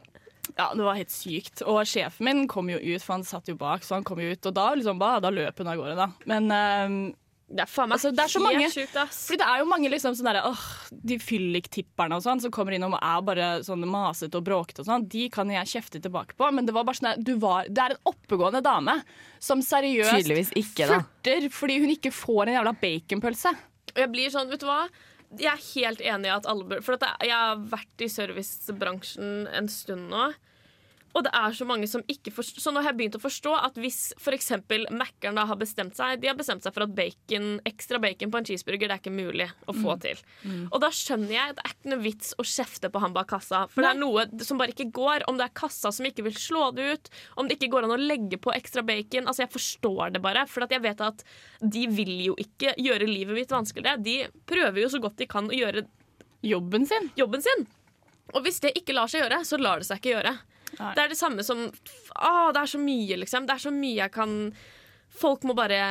ja, 0.57 0.73
det 0.75 0.83
var 0.83 0.95
helt 0.97 1.09
sykt. 1.13 1.61
Og 1.65 1.85
sjefen 1.87 2.25
min 2.27 2.47
kom 2.47 2.67
jo 2.69 2.77
ut, 2.77 3.01
for 3.01 3.13
han 3.13 3.23
satt 3.23 3.47
jo 3.47 3.55
bak, 3.55 3.81
så 3.87 3.95
han 3.95 4.03
kom 4.03 4.19
jo 4.19 4.31
ut. 4.33 4.45
Og 4.45 4.53
da, 4.53 4.73
liksom, 4.75 4.99
ba, 4.99 5.19
da 5.23 5.29
løp 5.31 5.57
hun 5.57 5.67
av 5.67 5.77
gårde, 5.79 5.95
da. 5.95 6.07
Men 6.25 6.51
um, 6.51 7.15
Det 7.51 7.65
er 7.65 7.67
faen 7.67 7.89
meg 7.91 7.97
Altså, 7.99 8.11
det 8.15 8.19
er 8.23 8.29
så 8.31 8.39
helt 8.39 8.47
mange- 8.59 8.71
sjukt, 8.71 8.95
ass. 8.95 9.27
Fordi 9.27 9.37
det 9.41 9.47
er 9.47 9.59
jo 9.59 9.65
mange 9.67 9.89
liksom 9.91 10.13
sånn 10.15 10.27
derre 10.29 10.43
åh, 10.47 10.61
de 11.05 11.17
fylliktipperne 11.19 12.15
og 12.15 12.23
sånn 12.23 12.39
som 12.41 12.51
kommer 12.51 12.71
innom 12.77 12.93
og 12.95 13.01
er 13.03 13.21
bare 13.27 13.47
sånn 13.67 13.83
masete 13.91 14.35
og 14.39 14.45
bråkete 14.47 14.79
og 14.79 14.87
sånn, 14.87 15.07
de 15.11 15.25
kan 15.29 15.49
jeg 15.51 15.67
kjefte 15.67 15.99
tilbake 16.01 16.35
på, 16.39 16.47
men 16.55 16.65
det 16.65 16.73
var 16.73 16.85
bare 16.87 16.95
sånn 16.95 17.09
der, 17.15 17.23
du 17.27 17.35
var 17.43 17.67
Det 17.67 17.77
er 17.83 17.91
en 17.97 18.03
oppegående 18.13 18.61
dame 18.63 19.01
som 19.39 19.59
seriøst 19.59 20.55
ikke, 20.55 20.87
da. 20.87 21.01
furter 21.03 21.49
fordi 21.51 21.79
hun 21.83 21.89
ikke 21.91 22.11
får 22.15 22.47
en 22.47 22.55
jævla 22.59 22.73
baconpølse. 22.79 23.51
Og 23.91 23.99
jeg 23.99 24.11
blir 24.13 24.29
sånn, 24.31 24.47
vet 24.49 24.59
du 24.63 24.65
hva? 24.67 24.87
Jeg 25.39 25.51
er 25.53 25.67
helt 25.75 26.01
enig 26.03 26.27
i 26.27 26.33
at 26.33 26.47
alle 26.50 26.65
bør 26.67 26.81
For 26.83 27.00
jeg 27.23 27.31
har 27.31 27.61
vært 27.71 28.03
i 28.03 28.09
servicebransjen 28.11 29.45
en 29.47 29.69
stund 29.71 30.09
nå. 30.11 30.31
Og 31.13 31.25
det 31.25 31.32
er 31.36 31.56
så 31.58 31.65
mange 31.68 31.88
som 31.91 32.03
ikke 32.08 32.32
forstår 32.32 32.63
Så 32.63 32.72
nå 32.72 32.82
har 32.82 32.91
jeg 32.94 33.00
begynt 33.01 33.18
å 33.18 33.22
forstå 33.22 33.51
at 33.58 33.80
hvis 33.82 34.13
f.eks. 34.15 34.51
Mækkern 34.96 35.39
har 35.41 35.60
bestemt 35.60 35.98
seg 35.98 36.22
De 36.22 36.30
har 36.30 36.38
bestemt 36.39 36.63
seg 36.63 36.74
for 36.75 36.86
at 36.86 36.94
bacon, 36.96 37.58
ekstra 37.68 38.00
bacon 38.00 38.32
på 38.32 38.39
en 38.39 38.48
cheeseburger 38.48 38.88
Det 38.88 38.96
er 38.96 39.01
ikke 39.01 39.13
mulig 39.15 39.48
å 39.68 39.75
få 39.75 39.98
til. 40.03 40.22
Og 40.72 40.77
da 40.84 40.89
skjønner 40.96 41.34
jeg 41.36 41.53
at 41.53 41.58
det 41.60 41.65
er 41.65 41.75
ikke 41.75 41.91
noe 41.94 42.03
vits 42.06 42.34
å 42.39 42.46
kjefte 42.48 42.91
på 42.94 43.01
han 43.03 43.15
bak 43.15 43.30
kassa. 43.32 43.63
For 43.72 43.84
det 43.84 43.91
er 43.91 44.00
noe 44.00 44.25
som 44.46 44.60
bare 44.62 44.74
ikke 44.74 44.89
går. 44.96 45.25
Om 45.30 45.39
det 45.39 45.48
er 45.48 45.56
kassa 45.62 45.91
som 45.94 46.08
ikke 46.08 46.25
vil 46.27 46.38
slå 46.39 46.70
det 46.75 46.88
ut, 46.94 47.12
om 47.39 47.48
det 47.50 47.58
ikke 47.58 47.72
går 47.75 47.88
an 47.88 47.96
å 47.96 48.00
legge 48.00 48.39
på 48.41 48.53
ekstra 48.56 48.84
bacon. 48.88 49.27
Altså 49.27 49.46
Jeg 49.46 49.53
forstår 49.53 50.15
det 50.15 50.24
bare. 50.24 50.46
For 50.50 50.65
jeg 50.72 50.84
vet 50.84 51.03
at 51.06 51.25
de 51.62 51.86
vil 51.91 52.13
jo 52.30 52.38
ikke 52.39 52.75
gjøre 52.80 53.10
livet 53.10 53.38
mitt 53.38 53.51
vanskeligere. 53.53 54.01
De 54.01 54.18
prøver 54.50 54.84
jo 54.86 54.91
så 54.94 55.01
godt 55.03 55.20
de 55.22 55.30
kan 55.32 55.50
å 55.51 55.58
gjøre 55.58 55.86
Jobben 56.41 56.88
sin. 56.89 57.12
jobben 57.15 57.41
sin. 57.41 57.68
Og 58.34 58.41
hvis 58.46 58.62
det 58.63 58.72
ikke 58.80 58.96
lar 58.96 59.12
seg 59.12 59.25
gjøre, 59.25 59.44
så 59.46 59.60
lar 59.62 59.82
det 59.82 59.86
seg 59.89 60.00
ikke 60.01 60.15
gjøre. 60.15 60.32
Nei. 60.79 60.91
Det 60.95 61.03
er 61.03 61.11
det 61.11 61.19
samme 61.19 61.43
som 61.43 61.65
Å, 61.67 62.51
det 62.55 62.61
er 62.61 62.69
så 62.71 62.79
mye, 62.81 63.17
liksom. 63.19 63.47
Det 63.47 63.57
er 63.57 63.63
så 63.65 63.73
mye 63.75 63.97
jeg 64.03 64.13
kan 64.15 64.35
Folk 65.21 65.43
må 65.43 65.55
bare 65.57 65.81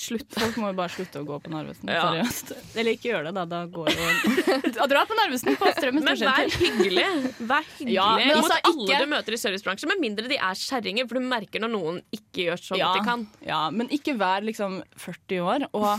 slutte. 0.00 0.40
Folk 0.40 0.56
må 0.62 0.70
jo 0.72 0.76
bare 0.78 0.92
slutte 0.94 1.20
å 1.20 1.26
gå 1.28 1.36
på 1.44 1.52
Narvesen. 1.52 1.90
Ja. 1.92 2.02
Seriøst. 2.08 2.52
Eller 2.80 2.96
ikke 2.96 3.10
gjøre 3.12 3.30
det, 3.30 3.34
da. 3.36 3.44
Da 3.50 3.60
går 3.70 3.90
jo 3.92 4.08
Dra 4.92 5.02
på 5.08 5.16
Narvesen 5.18 5.58
på 5.60 5.70
Strømmen 5.76 6.06
Men 6.06 6.18
vær 6.24 6.54
hyggelig. 6.56 7.04
Vær 7.50 7.66
hyggelig 7.76 7.94
Ja, 7.96 8.06
men 8.18 8.32
mot 8.32 8.46
altså, 8.46 8.58
alle 8.70 8.86
ikke- 8.86 9.00
du 9.04 9.12
møter 9.14 9.36
i 9.36 9.40
servicebransjen, 9.44 9.92
med 9.92 10.02
mindre 10.06 10.30
de 10.32 10.38
er 10.40 10.60
kjerringer, 10.62 11.08
for 11.10 11.20
du 11.20 11.26
merker 11.30 11.62
når 11.64 11.72
noen 11.76 12.00
ikke 12.16 12.46
gjør 12.48 12.62
sånn 12.64 12.80
Ja, 12.82 12.90
de 12.96 13.04
kan. 13.06 13.26
ja, 13.46 13.60
men 13.70 13.88
ikke 13.94 14.16
vær 14.20 14.42
liksom 14.46 14.80
40 14.96 15.40
år 15.44 15.68
og 15.76 15.90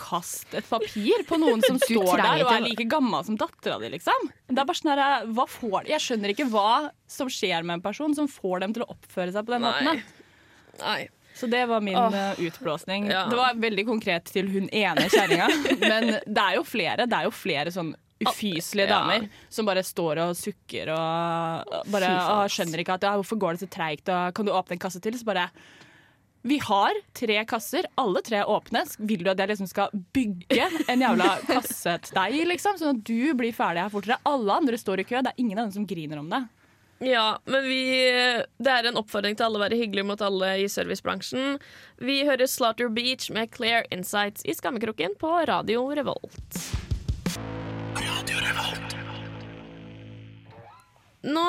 kast 0.00 0.54
et 0.54 0.68
papir 0.70 1.24
på 1.28 1.36
noen 1.42 1.62
som 1.66 1.78
står 1.88 2.22
der 2.22 2.44
og 2.46 2.52
er 2.54 2.64
like 2.68 2.86
gammel 2.88 3.24
som 3.26 3.36
dattera 3.40 3.78
di, 3.82 3.90
liksom. 3.96 4.28
Det 4.48 4.58
er 4.58 4.66
bare 4.68 4.78
sånn 4.78 4.92
her, 4.94 5.26
hva 5.34 5.46
får 5.50 5.84
de? 5.84 5.94
Jeg 5.96 6.04
skjønner 6.06 6.32
ikke 6.34 6.48
hva 6.52 6.68
som 7.10 7.28
skjer 7.30 7.64
med 7.66 7.78
en 7.80 7.84
person 7.84 8.14
som 8.16 8.28
får 8.30 8.62
dem 8.64 8.74
til 8.76 8.84
å 8.86 8.90
oppføre 8.94 9.34
seg 9.34 9.46
på 9.48 9.56
den. 9.56 9.66
Nei. 9.66 9.72
måten. 9.84 10.04
Nei. 10.80 11.08
Så 11.40 11.48
det 11.50 11.62
var 11.70 11.80
min 11.84 11.96
Åh. 11.96 12.12
eh, 12.14 12.44
utblåsning. 12.50 13.08
Ja. 13.10 13.24
Det 13.30 13.38
var 13.40 13.56
veldig 13.56 13.86
konkret 13.88 14.28
til 14.28 14.48
hun 14.52 14.68
ene 14.68 15.08
kjerringa, 15.08 15.48
men 15.80 16.14
det 16.26 16.44
er 16.44 16.58
jo 16.60 16.64
flere. 16.68 17.08
Det 17.08 17.16
er 17.16 17.28
jo 17.30 17.34
flere 17.34 17.72
sånn 17.74 17.94
ufyselige 18.20 18.90
Ja. 18.90 18.98
damer 19.00 19.28
som 19.48 19.64
bare 19.64 19.80
står 19.86 20.18
og 20.26 20.34
sukker 20.36 20.90
og 20.92 21.76
bare 21.88 22.04
Fy 22.04 22.12
faen, 22.12 22.18
«Å, 22.20 22.40
ass. 22.44 22.52
skjønner 22.58 22.82
ikke 22.82 22.98
at 22.98 23.06
ja, 23.08 23.14
hvorfor 23.16 23.38
går 23.40 23.56
det 23.56 23.62
så 23.64 23.70
treigt, 23.72 24.10
og 24.12 24.34
kan 24.36 24.44
du 24.44 24.52
åpne 24.52 24.76
en 24.76 24.82
kasse 24.82 25.00
til? 25.00 25.16
Så 25.16 25.24
bare 25.24 25.46
vi 26.42 26.56
har 26.64 26.96
tre 27.16 27.34
kasser, 27.44 27.84
alle 28.00 28.22
tre 28.24 28.38
er 28.40 28.48
åpne. 28.48 28.80
Vil 29.04 29.24
du 29.24 29.28
at 29.28 29.40
jeg 29.42 29.50
liksom 29.50 29.68
skal 29.68 29.90
bygge 30.16 30.68
en 30.88 31.02
jævla 31.04 31.34
kasse 31.48 31.98
til 32.06 32.16
deg, 32.16 32.36
liksom? 32.48 32.78
Sånn 32.80 32.96
at 32.96 33.02
du 33.04 33.34
blir 33.36 33.52
ferdig 33.52 33.82
her 33.84 33.92
fortere. 33.92 34.16
Alle 34.28 34.54
andre 34.56 34.78
står 34.80 35.02
i 35.02 35.04
kø, 35.04 35.20
det 35.20 35.34
er 35.34 35.40
ingen 35.42 35.58
av 35.60 35.66
dem 35.68 35.74
som 35.74 35.84
griner 35.90 36.20
om 36.22 36.30
det. 36.32 36.40
Ja, 37.00 37.40
men 37.44 37.64
vi, 37.64 37.80
det 38.60 38.72
er 38.72 38.86
en 38.90 38.98
oppfordring 39.00 39.32
til 39.32 39.46
alle 39.46 39.56
å 39.56 39.62
være 39.62 39.78
hyggelige 39.80 40.04
mot 40.04 40.20
alle 40.20 40.50
i 40.60 40.66
servicebransjen. 40.68 41.56
Vi 41.96 42.18
hører 42.28 42.44
Slaughter 42.44 42.90
Beach 42.92 43.30
med 43.32 43.48
Clear 43.54 43.86
Insights 43.88 44.44
i 44.44 44.52
Skammekroken 44.52 45.14
på 45.16 45.30
Radio 45.48 45.86
Revolt. 45.96 46.58
Nå 51.24 51.46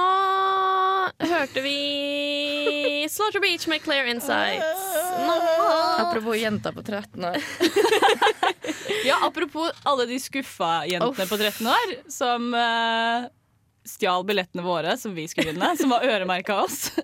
hørte 1.20 1.66
vi 1.68 1.76
Slaughter 3.12 3.44
Beach 3.44 3.68
med 3.68 3.84
Clear 3.84 4.08
Insights. 4.08 4.88
Nå 5.20 5.36
Apropos 6.06 6.40
jenta 6.40 6.72
på 6.72 6.84
13 6.88 7.28
år. 7.28 7.44
Ja, 9.06 9.16
apropos 9.26 9.72
alle 9.84 10.06
de 10.06 10.20
skuffa 10.22 10.84
jentene 10.86 11.26
på 11.26 11.38
13 11.38 11.68
år 11.68 11.94
som 12.12 12.52
uh, 12.54 13.26
stjal 13.88 14.24
billettene 14.28 14.64
våre 14.66 14.96
som 14.98 15.16
vi 15.18 15.28
skulle 15.28 15.52
vinne, 15.54 15.72
som 15.80 15.90
var 15.94 16.06
øremerka 16.06 16.60
oss. 16.64 16.92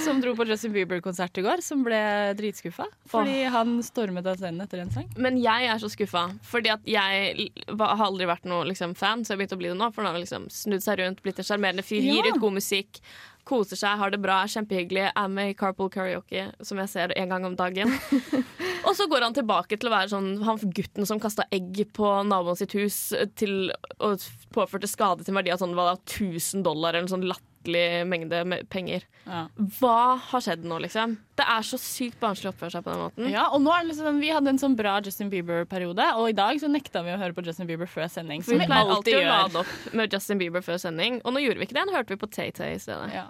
Som 0.00 0.16
dro 0.22 0.30
på 0.32 0.46
Justin 0.48 0.72
Bieber-konsert 0.72 1.36
i 1.36 1.42
går, 1.44 1.60
som 1.60 1.82
ble 1.84 1.98
dritskuffa 2.38 2.86
fordi 3.10 3.42
han 3.52 3.74
stormet 3.84 4.24
av 4.30 4.38
scenen 4.40 4.62
etter 4.64 4.80
en 4.80 4.92
sang. 4.94 5.04
Men 5.20 5.36
jeg 5.36 5.66
er 5.68 5.82
så 5.82 5.90
skuffa, 5.92 6.22
fordi 6.46 6.70
at 6.72 6.86
jeg 6.88 7.50
har 7.68 8.04
aldri 8.06 8.28
vært 8.30 8.46
noen 8.48 8.70
liksom, 8.70 8.94
fan, 8.96 9.26
så 9.26 9.34
jeg 9.34 9.42
begynte 9.42 9.58
å 9.58 9.60
bli 9.60 9.68
det 9.68 9.76
nå. 9.76 9.90
For 9.92 10.06
nå 10.06 10.14
har 10.14 10.22
liksom 10.22 10.46
snudd 10.54 10.86
seg 10.86 11.02
rundt, 11.02 11.20
blitt 11.26 11.42
en 11.42 11.48
sjarmerende 11.50 11.84
fyr, 11.84 12.00
Ja. 12.06 12.14
gir 12.16 12.30
ut 12.32 12.40
god 12.40 12.56
musikk, 12.56 13.02
koser 13.50 13.78
seg, 13.78 13.98
har 14.00 14.12
det 14.14 14.20
bra, 14.22 14.40
er 14.44 14.52
kjempehyggelig, 14.54 15.08
er 15.10 15.30
med 15.32 15.52
i 15.52 15.56
Carpool 15.58 15.90
Karaoke, 15.92 16.46
som 16.64 16.80
jeg 16.82 16.92
ser 16.92 17.14
en 17.18 17.34
gang 17.34 17.46
om 17.48 17.58
dagen. 17.58 17.92
Og 18.86 18.94
så 18.96 19.06
går 19.10 19.26
han 19.26 19.36
tilbake 19.36 19.76
til 19.76 19.90
å 19.90 19.92
være 19.92 20.12
sånn 20.12 20.30
han 20.46 20.60
gutten 20.76 21.08
som 21.08 21.20
kasta 21.22 21.44
egg 21.52 21.82
på 21.96 22.12
naboen 22.26 22.58
sitt 22.58 22.74
hus 22.78 23.10
til 23.38 23.72
og 23.98 24.24
påførte 24.54 24.88
skade 24.90 25.24
til 25.24 25.34
en 25.34 25.40
verdi 25.40 25.52
av 25.52 25.60
sånn, 25.60 25.76
hva 25.76 25.90
da, 25.92 25.98
1000 26.00 26.64
dollar 26.66 26.94
eller 26.94 27.04
en 27.04 27.12
sånn 27.12 27.28
latterlig 27.60 28.06
mengde 28.06 28.44
med 28.44 28.68
penger. 28.70 29.02
Ja. 29.26 29.48
Hva 29.80 30.16
har 30.18 30.40
skjedd 30.40 30.64
nå, 30.64 30.78
liksom? 30.80 31.16
Det 31.36 31.44
er 31.44 31.62
så 31.62 31.78
sykt 31.78 32.18
barnslig 32.20 32.48
å 32.50 32.52
oppføre 32.52 32.70
seg 32.70 32.84
på 32.84 32.90
den 32.90 33.00
måten. 33.00 33.28
Ja, 33.30 33.48
og 33.52 33.60
nå 33.62 33.70
er 33.72 33.82
det 33.84 33.92
liksom, 33.94 34.20
Vi 34.20 34.30
hadde 34.30 34.50
en 34.50 34.58
sånn 34.58 34.76
bra 34.76 35.00
Justin 35.04 35.30
Bieber-periode, 35.30 36.14
og 36.16 36.30
i 36.30 36.32
dag 36.36 36.58
så 36.60 36.68
nekta 36.68 37.02
vi 37.02 37.12
å 37.14 37.18
høre 37.20 37.34
på 37.36 37.44
Justin 37.44 37.66
Bieber 37.66 37.86
før 37.86 38.08
sending. 38.08 38.42
Som 38.42 38.58
vi 38.58 38.66
pleier 38.66 38.90
alltid 38.94 39.14
gjør. 39.14 39.26
å 39.26 39.36
lade 39.36 39.58
opp 39.64 39.92
med 39.94 40.12
Justin 40.12 40.38
Bieber 40.40 40.64
før 40.64 40.80
sending, 40.80 41.20
og 41.24 41.34
nå 41.36 41.44
gjorde 41.44 41.60
vi 41.60 41.68
ikke 41.68 41.78
det. 41.78 41.86
Nå 41.88 41.96
hørte 41.96 42.14
vi 42.14 42.20
på 42.20 42.30
Tay-Tay 42.30 42.74
i 42.74 42.80
stedet. 42.80 43.12
Ja. 43.14 43.28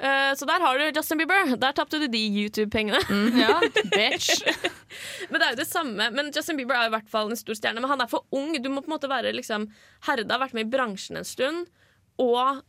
Eh, 0.00 0.32
så 0.34 0.46
der 0.48 0.62
har 0.64 0.78
du 0.78 0.86
Justin 0.96 1.18
Bieber. 1.20 1.56
Der 1.60 1.72
tapte 1.76 2.00
du 2.00 2.06
de 2.08 2.18
YouTube-pengene. 2.18 3.00
ja, 3.36 3.58
bitch. 3.92 4.40
Men 5.28 5.36
det 5.40 5.46
er 5.46 5.52
jo 5.52 5.60
det 5.60 5.68
samme. 5.68 6.08
Men 6.16 6.32
Justin 6.34 6.56
Bieber 6.56 6.78
er 6.78 6.88
i 6.88 6.94
hvert 6.96 7.10
fall 7.12 7.28
en 7.30 7.36
stor 7.36 7.58
stjerne. 7.58 7.82
Men 7.84 7.92
han 7.92 8.00
er 8.00 8.08
for 8.08 8.24
ung. 8.32 8.54
Du 8.56 8.70
må 8.72 8.80
på 8.80 8.88
en 8.88 8.96
måte 8.96 9.10
være 9.12 9.34
liksom 9.36 9.68
herda, 10.08 10.40
vært 10.40 10.56
med 10.56 10.68
i 10.68 10.72
bransjen 10.72 11.20
en 11.20 11.28
stund, 11.28 11.68
og 12.20 12.62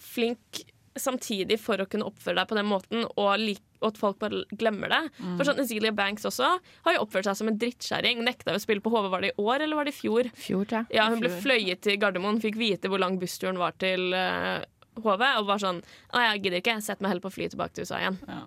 flink 0.00 0.64
samtidig 0.98 1.60
for 1.62 1.80
å 1.80 1.86
kunne 1.88 2.06
oppføre 2.08 2.40
deg 2.40 2.48
på 2.50 2.56
den 2.58 2.68
måten, 2.68 3.04
og, 3.14 3.30
like, 3.40 3.62
og 3.80 3.92
at 3.92 4.00
folk 4.00 4.18
bare 4.20 4.42
glemmer 4.58 4.90
det. 4.92 5.00
For 5.38 5.46
sånn 5.46 5.62
Azealia 5.62 5.94
Banks 5.96 6.26
også 6.28 6.50
har 6.58 6.96
jo 6.96 7.04
oppført 7.04 7.28
seg 7.28 7.38
som 7.38 7.50
en 7.50 7.58
drittkjerring. 7.60 8.24
Nekta 8.26 8.56
å 8.56 8.62
spille 8.62 8.82
på 8.84 8.92
HV. 8.92 9.08
Var 9.12 9.24
det 9.24 9.32
i 9.32 9.36
år, 9.40 9.64
eller 9.64 9.78
var 9.78 9.88
det 9.88 9.94
i 9.94 10.00
fjor? 10.00 10.30
Fjor, 10.36 10.66
ja. 10.70 10.84
Ja, 10.92 11.08
hun 11.12 11.22
ble 11.22 11.32
fløyet 11.32 11.84
til 11.86 11.98
Gardermoen, 12.02 12.42
fikk 12.42 12.58
vite 12.60 12.90
hvor 12.90 13.02
lang 13.02 13.20
bussturen 13.22 13.60
var 13.60 13.78
til 13.80 14.10
uh, 14.12 14.60
HV, 15.00 15.26
og 15.40 15.48
var 15.48 15.62
sånn 15.62 15.82
Å, 15.82 16.24
jeg 16.26 16.46
gidder 16.46 16.62
ikke, 16.62 16.80
sett 16.84 17.00
meg 17.00 17.14
heller 17.14 17.24
på 17.24 17.32
flyet 17.38 17.54
tilbake 17.54 17.76
til 17.76 17.86
USA 17.86 18.02
igjen. 18.02 18.18
Ja. 18.28 18.42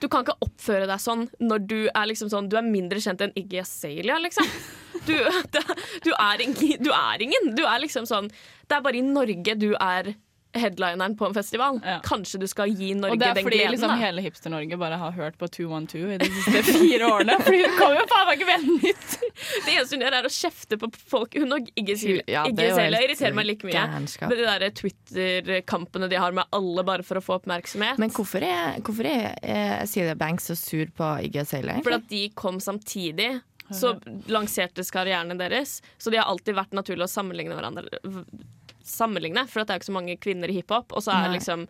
Du 0.00 0.06
kan 0.12 0.22
ikke 0.22 0.36
oppføre 0.44 0.86
deg 0.88 1.00
sånn 1.02 1.26
når 1.42 1.64
du 1.66 1.78
er 1.88 2.04
liksom 2.06 2.28
sånn 2.30 2.46
Du 2.52 2.54
er 2.58 2.66
mindre 2.66 3.00
kjent 3.02 3.24
enn 3.24 3.34
Iggy 3.36 3.62
Azalea, 3.64 4.20
liksom. 4.22 4.46
Du, 5.06 5.12
du, 6.06 6.12
er 6.16 6.40
ingen, 6.40 6.78
du 6.82 6.88
er 6.90 7.22
ingen. 7.22 7.50
Du 7.54 7.60
er 7.68 7.82
liksom 7.82 8.06
sånn 8.08 8.30
Det 8.66 8.78
er 8.78 8.84
bare 8.86 8.98
i 8.98 9.04
Norge 9.04 9.54
du 9.60 9.72
er 9.74 10.14
headlineren 10.60 11.16
på 11.18 11.26
en 11.28 11.34
festival. 11.36 11.80
Ja. 11.84 11.98
Kanskje 12.04 12.40
du 12.42 12.46
skal 12.50 12.72
gi 12.72 12.92
Norge 12.94 13.16
den 13.16 13.18
gleden. 13.18 13.20
Og 13.20 13.22
det 13.22 13.28
er 13.28 13.42
fordi 13.46 13.58
gleden. 13.60 13.74
liksom, 13.76 13.94
hele 14.00 14.24
Hipster-Norge 14.24 14.78
bare 14.80 14.98
har 15.00 15.14
hørt 15.16 15.38
på 15.40 15.48
212 15.48 16.14
i 16.14 16.18
de 16.22 16.30
siste 16.36 16.62
fire 16.80 17.10
årene. 17.12 17.38
Fordi 17.46 17.62
hun 17.62 17.76
kommer 17.78 18.00
jo 18.00 18.06
faen 18.10 18.26
meg 18.30 18.40
ikke 18.40 18.48
med 18.50 18.84
nytt! 18.84 19.16
Det 19.66 19.74
eneste 19.74 19.96
hun 19.96 20.04
gjør, 20.06 20.16
er 20.18 20.28
å 20.28 20.32
kjefte 20.32 20.78
på 20.80 20.90
folk. 21.10 21.36
Hun 21.36 21.56
og 21.58 21.68
Iggy 21.76 21.96
helt 22.00 22.30
irriterer 22.32 23.36
meg 23.36 23.46
like 23.50 23.66
mye. 23.68 23.74
gærenskap. 23.76 24.30
Med 24.32 24.40
de 24.40 24.46
der 24.48 24.70
Twitter-kampene 24.80 26.08
de 26.10 26.20
har 26.20 26.32
med 26.36 26.48
alle 26.56 26.84
bare 26.86 27.04
for 27.06 27.20
å 27.20 27.24
få 27.24 27.36
oppmerksomhet. 27.40 28.00
Men 28.02 28.12
hvorfor 28.16 28.44
er, 28.46 28.80
hvorfor 28.86 29.06
er 29.10 29.36
er 29.42 29.86
Celia 29.86 30.14
Banks 30.18 30.50
så 30.50 30.56
sur 30.56 30.86
på 30.96 31.10
Iggy 31.26 31.40
Azalea? 31.42 31.82
For 31.84 31.96
at 31.98 32.08
de 32.10 32.26
kom 32.34 32.60
samtidig, 32.62 33.40
så 33.70 33.96
lansertes 34.30 34.92
karrieren 34.94 35.38
deres. 35.38 35.80
Så 35.98 36.10
de 36.10 36.20
har 36.20 36.28
alltid 36.30 36.54
vært 36.54 36.76
naturlig 36.76 37.06
å 37.08 37.10
sammenligne 37.10 37.56
hverandre. 37.56 37.88
Sammenligne, 38.86 39.46
For 39.50 39.62
det 39.62 39.72
er 39.74 39.78
jo 39.78 39.82
ikke 39.82 39.90
så 39.90 39.96
mange 39.96 40.16
kvinner 40.22 40.52
i 40.52 40.58
hiphop. 40.60 40.94
Og 40.94 41.02
så 41.04 41.14
er 41.14 41.28
Nei. 41.28 41.36
liksom 41.40 41.66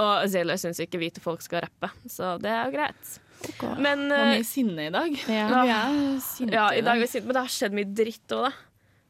Og 0.00 0.10
Azalea 0.24 0.58
syns 0.58 0.80
ikke 0.82 0.98
hvite 1.02 1.22
folk 1.22 1.44
skal 1.44 1.62
rappe, 1.66 1.90
så 2.10 2.34
det 2.42 2.50
er 2.50 2.64
jo 2.66 2.74
greit. 2.74 3.16
Okay. 3.44 3.74
Men 3.84 4.06
Det 4.08 4.16
var 4.16 4.30
eh, 4.30 4.36
mye 4.38 4.46
sinne 4.48 4.86
i 4.88 4.92
dag. 4.94 5.18
Ja. 5.28 5.64
ja, 5.68 5.82
sinte 6.24 6.56
ja, 6.56 6.68
i 6.74 6.80
dag 6.82 6.96
er 6.96 7.04
vi 7.04 7.10
sinte, 7.12 7.28
men 7.28 7.36
det 7.36 7.44
har 7.44 7.52
skjedd 7.52 7.76
mye 7.76 7.90
dritt 8.02 8.34
òg, 8.34 8.48
da. 8.48 8.54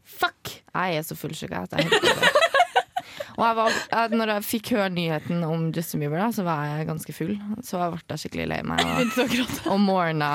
Fuck! 0.04 0.50
Jeg 0.74 0.98
er 0.98 1.06
så 1.06 1.16
fullsjuk 1.16 1.54
at 1.56 1.78
jeg 1.78 1.88
helt. 1.88 2.40
Og 3.34 3.42
jeg 3.42 3.56
var, 3.58 3.78
jeg, 3.90 4.10
når 4.14 4.30
jeg 4.30 4.46
fikk 4.46 4.68
høre 4.76 4.90
nyheten 4.94 5.40
om 5.46 5.64
Justin 5.74 6.04
Bieber, 6.04 6.20
da, 6.22 6.28
så 6.34 6.44
var 6.46 6.68
jeg 6.68 6.86
ganske 6.86 7.14
full. 7.16 7.32
Så 7.66 7.80
jeg 7.80 7.96
ble 7.96 8.18
skikkelig 8.20 8.46
lei 8.52 8.60
meg. 8.66 8.84
Og, 9.24 9.56
og 9.72 9.80
morgena 9.82 10.28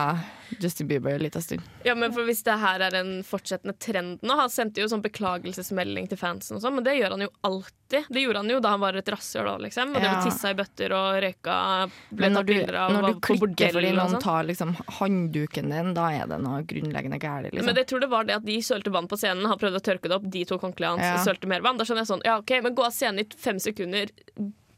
Justin 0.60 0.88
Bieber 0.88 1.12
en 1.12 1.22
liten 1.24 1.42
stund. 1.42 1.62
Ja, 1.86 1.94
men 1.96 2.12
for 2.14 2.24
Hvis 2.26 2.44
det 2.44 2.58
her 2.60 2.80
er 2.82 2.96
en 3.00 3.24
fortsettende 3.24 3.78
trend 3.80 4.20
nå 4.22 4.36
Han 4.36 4.50
sendte 4.50 4.82
jo 4.82 4.88
sånn 4.88 5.02
beklagelsesmelding 5.02 6.08
til 6.10 6.18
fansen, 6.18 6.56
og 6.58 6.62
sånn, 6.64 6.76
men 6.76 6.84
det 6.84 6.96
gjør 6.98 7.12
han 7.12 7.22
jo 7.22 7.30
alltid. 7.44 8.06
Det 8.10 8.22
gjorde 8.22 8.38
han 8.44 8.50
jo 8.50 8.60
da 8.60 8.70
han 8.76 8.80
var 8.84 8.94
et 9.00 9.06
rasshøl 9.10 9.48
òg, 9.50 9.62
liksom. 9.66 9.90
Og 9.96 10.02
det 10.02 10.04
Ja. 10.04 10.14
var 10.20 10.30
tissa 10.30 10.50
i 10.50 10.54
bøtter 10.54 10.92
og 10.94 11.22
røyka 11.24 11.92
ble 12.12 12.30
tatt 12.34 12.46
bilder 12.46 12.76
av 12.76 12.92
når 12.92 13.08
du 13.14 13.20
klikker 13.20 13.72
fordi 13.74 13.92
noen 13.96 14.12
sånn. 14.16 14.22
tar 14.22 14.44
liksom 14.44 14.76
håndduken 15.00 15.70
din, 15.70 15.94
da 15.94 16.10
er 16.12 16.28
det 16.28 16.40
noe 16.42 16.62
grunnleggende 16.64 17.20
galt. 17.20 17.52
Liksom. 17.52 17.66
Men 17.66 17.76
jeg 17.76 17.88
tror 17.88 18.00
det 18.02 18.10
var 18.10 18.24
det 18.26 18.36
at 18.36 18.46
de 18.46 18.58
sølte 18.62 18.92
vann 18.92 19.08
på 19.08 19.18
scenen. 19.18 19.46
Han 19.46 19.58
prøvde 19.58 19.80
å 19.82 19.86
tørke 19.90 20.04
det 20.10 20.12
opp, 20.20 20.30
de 20.30 20.46
tok 20.46 20.62
håndkleet 20.62 20.98
hans 21.00 21.02
Ja. 21.02 21.24
sølte 21.34 21.48
mer 21.48 21.62
vann. 21.62 21.78
Da 21.78 21.84
skjønner 21.84 22.06
jeg 22.06 22.12
sånn, 22.14 22.22
ja 22.26 22.38
ok, 22.38 22.62
men 22.64 22.76
gå 22.76 22.84
av 22.86 22.92
scenen 22.92 23.20
i 23.20 23.28
fem 23.38 23.58
sekunder, 23.60 24.10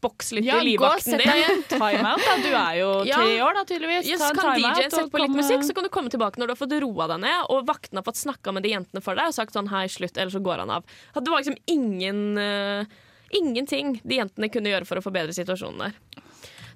boks 0.02 0.32
litt 0.36 0.46
Ja, 0.48 0.58
i 0.62 0.66
livvakten 0.72 1.18
din. 1.22 1.64
timeout. 1.70 2.24
da. 2.26 2.36
Du 2.44 2.50
er 2.52 2.76
jo 2.80 2.90
Ja. 3.08 3.20
tre 3.22 3.36
år, 3.46 3.54
da, 3.60 3.64
tydeligvis. 3.70 4.10
Ta 4.18 4.30
en 4.32 4.36
kan 4.40 4.56
timeout 4.56 4.78
DJ 4.82 4.90
sette 4.90 5.10
på 5.14 5.22
litt 5.22 5.30
komme- 5.32 5.44
musikk, 5.44 5.64
så 5.68 5.76
kan 5.78 5.84
du 5.88 5.90
komme 5.94 6.10
tilbake 6.14 6.42
når 6.42 6.48
du 6.52 6.56
har 6.56 6.62
fått 6.64 6.76
roa 6.84 7.08
deg 7.14 7.22
ned, 7.28 7.46
og 7.54 7.66
vaktene 7.70 8.02
har 8.02 8.08
fått 8.10 8.22
snakka 8.24 8.54
med 8.58 8.64
de 8.66 8.74
jentene 8.76 9.02
for 9.06 9.16
deg 9.16 9.30
og 9.32 9.38
sagt 9.38 9.54
sånn 9.58 9.70
hei, 9.74 9.86
slutt, 9.88 10.18
eller 10.18 10.32
så 10.34 10.42
går 10.44 10.64
han 10.66 10.70
av. 10.80 10.84
Det 11.16 11.30
var 11.30 11.42
liksom 11.44 11.58
ingen 11.68 12.38
uh, 12.38 12.86
Ingenting 13.32 13.94
de 14.04 14.18
jentene 14.18 14.50
kunne 14.52 14.68
gjøre 14.74 14.84
for 14.90 15.00
å 15.00 15.04
forbedre 15.06 15.32
situasjonen 15.32 15.86
der. 15.86 15.94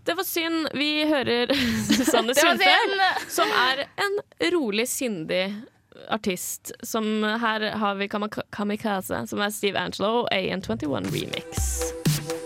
Det 0.08 0.14
var 0.16 0.24
synd. 0.24 0.70
Vi 0.78 1.04
hører 1.10 1.52
Susanne 1.90 2.32
Sundfør, 2.38 2.94
som 3.28 3.52
er 3.52 3.82
en 4.00 4.16
rolig, 4.54 4.86
sindig 4.88 5.50
artist. 6.08 6.72
Som 6.86 7.24
her 7.26 7.72
har 7.76 7.96
vi 8.00 8.08
Kamikaze, 8.08 9.26
som 9.28 9.42
er 9.44 9.52
Steve 9.52 9.76
Angelo 9.84 10.22
og 10.24 10.30
AN21 10.32 11.12
Remix. 11.12 12.45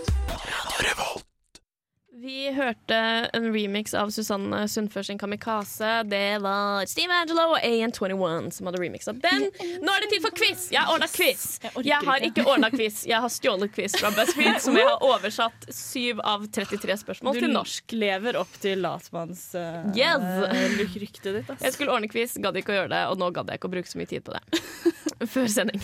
Vi 2.20 2.52
hørte 2.52 2.96
en 3.34 3.46
remix 3.54 3.94
av 3.96 4.10
Susanne 4.12 4.66
Sundfør 4.68 5.06
sin 5.08 5.18
Kamikaze. 5.18 6.04
Det 6.04 6.40
var 6.44 6.84
Steve 6.90 7.16
Angelo 7.16 7.46
og 7.54 7.62
AN21 7.64 8.50
som 8.52 8.68
hadde 8.68 8.82
remixa 8.82 9.14
den. 9.16 9.46
Nå 9.80 9.94
er 9.94 10.04
det 10.04 10.10
tid 10.12 10.26
for 10.26 10.36
quiz! 10.36 10.66
Jeg 10.74 10.82
har 10.84 10.92
ordna 10.92 11.08
quiz. 11.14 11.46
Jeg 11.86 12.02
har 12.10 12.26
ikke. 12.28 12.44
ordna 12.44 12.72
quiz. 12.74 13.06
Jeg 13.08 13.24
har 13.24 13.32
stjålet 13.32 13.72
quiz 13.72 13.96
fra 14.02 14.12
BuzzFeed, 14.18 14.58
som 14.66 14.76
jeg 14.76 14.90
har 14.90 15.06
oversatt 15.14 15.70
7 15.72 16.20
av 16.20 16.44
33 16.60 16.98
spørsmål 17.06 17.40
til 17.40 17.54
norsk. 17.54 17.86
Du 17.94 18.02
lever 18.02 18.40
opp 18.42 18.58
til 18.66 18.84
latmannsryktet 18.84 19.94
uh, 19.94 19.96
Yes. 19.96 20.98
ryktet 21.00 21.30
ditt. 21.38 21.54
Altså. 21.54 21.62
Jeg 21.70 21.78
skulle 21.78 21.94
ordne 21.96 22.10
quiz, 22.12 22.36
gadd 22.44 22.60
ikke 22.60 22.74
å 22.74 22.80
gjøre 22.82 22.92
det, 22.98 23.04
og 23.14 23.22
nå 23.22 23.30
gadd 23.38 23.54
jeg 23.54 23.62
ikke 23.62 23.72
å 23.72 23.76
bruke 23.78 23.94
så 23.94 24.02
mye 24.02 24.12
tid 24.12 24.26
på 24.28 24.36
det. 24.36 24.44
Før 25.38 25.48
sending. 25.56 25.80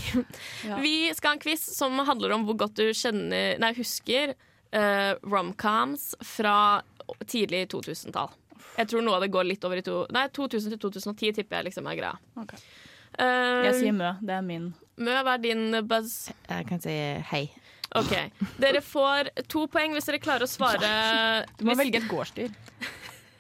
Ja. 0.67 0.81
Vi 0.83 0.97
skal 1.15 1.31
ha 1.31 1.39
en 1.39 1.45
quiz 1.47 1.63
som 1.77 1.95
handler 2.11 2.35
om 2.35 2.43
hvor 2.49 2.59
godt 2.65 2.75
du 2.81 2.89
kjenner 2.91 3.55
Nei, 3.63 3.71
husker 3.79 4.35
uh, 4.75 5.13
romcoms 5.23 6.13
fra 6.35 6.81
tidlig 7.29 7.65
2000-tall. 7.73 8.33
Jeg 8.75 8.89
tror 8.91 9.05
noe 9.05 9.17
av 9.17 9.23
det 9.23 9.31
går 9.31 9.47
litt 9.47 9.63
over 9.67 9.79
i 9.79 9.85
to, 9.85 10.01
Nei, 10.13 10.25
2000 10.35 10.75
til 10.75 10.81
2010 10.83 11.37
tipper 11.39 11.61
jeg 11.61 11.69
liksom 11.69 11.87
er 11.87 11.99
greia. 11.99 12.15
Okay. 12.43 12.59
Uh, 13.15 13.63
Jeg 13.69 13.77
sier 13.79 13.95
Mø. 13.95 14.15
Det 14.19 14.35
er 14.35 14.43
min. 14.43 14.73
Mø, 14.99 15.13
hva 15.23 15.37
er 15.37 15.43
din 15.43 15.79
buzz? 15.87 16.25
Jeg 16.49 16.67
kan 16.67 16.83
si 16.83 16.95
hei. 17.31 17.45
OK. 17.95 18.11
Dere 18.59 18.81
får 18.83 19.31
to 19.51 19.65
poeng 19.71 19.95
hvis 19.95 20.07
dere 20.09 20.19
klarer 20.19 20.47
å 20.47 20.51
svare 20.51 20.89
Du 21.55 21.63
må 21.63 21.71
hvis, 21.71 21.83
velge 21.85 22.01
et 22.01 22.09
gårdsdyr. 22.11 22.55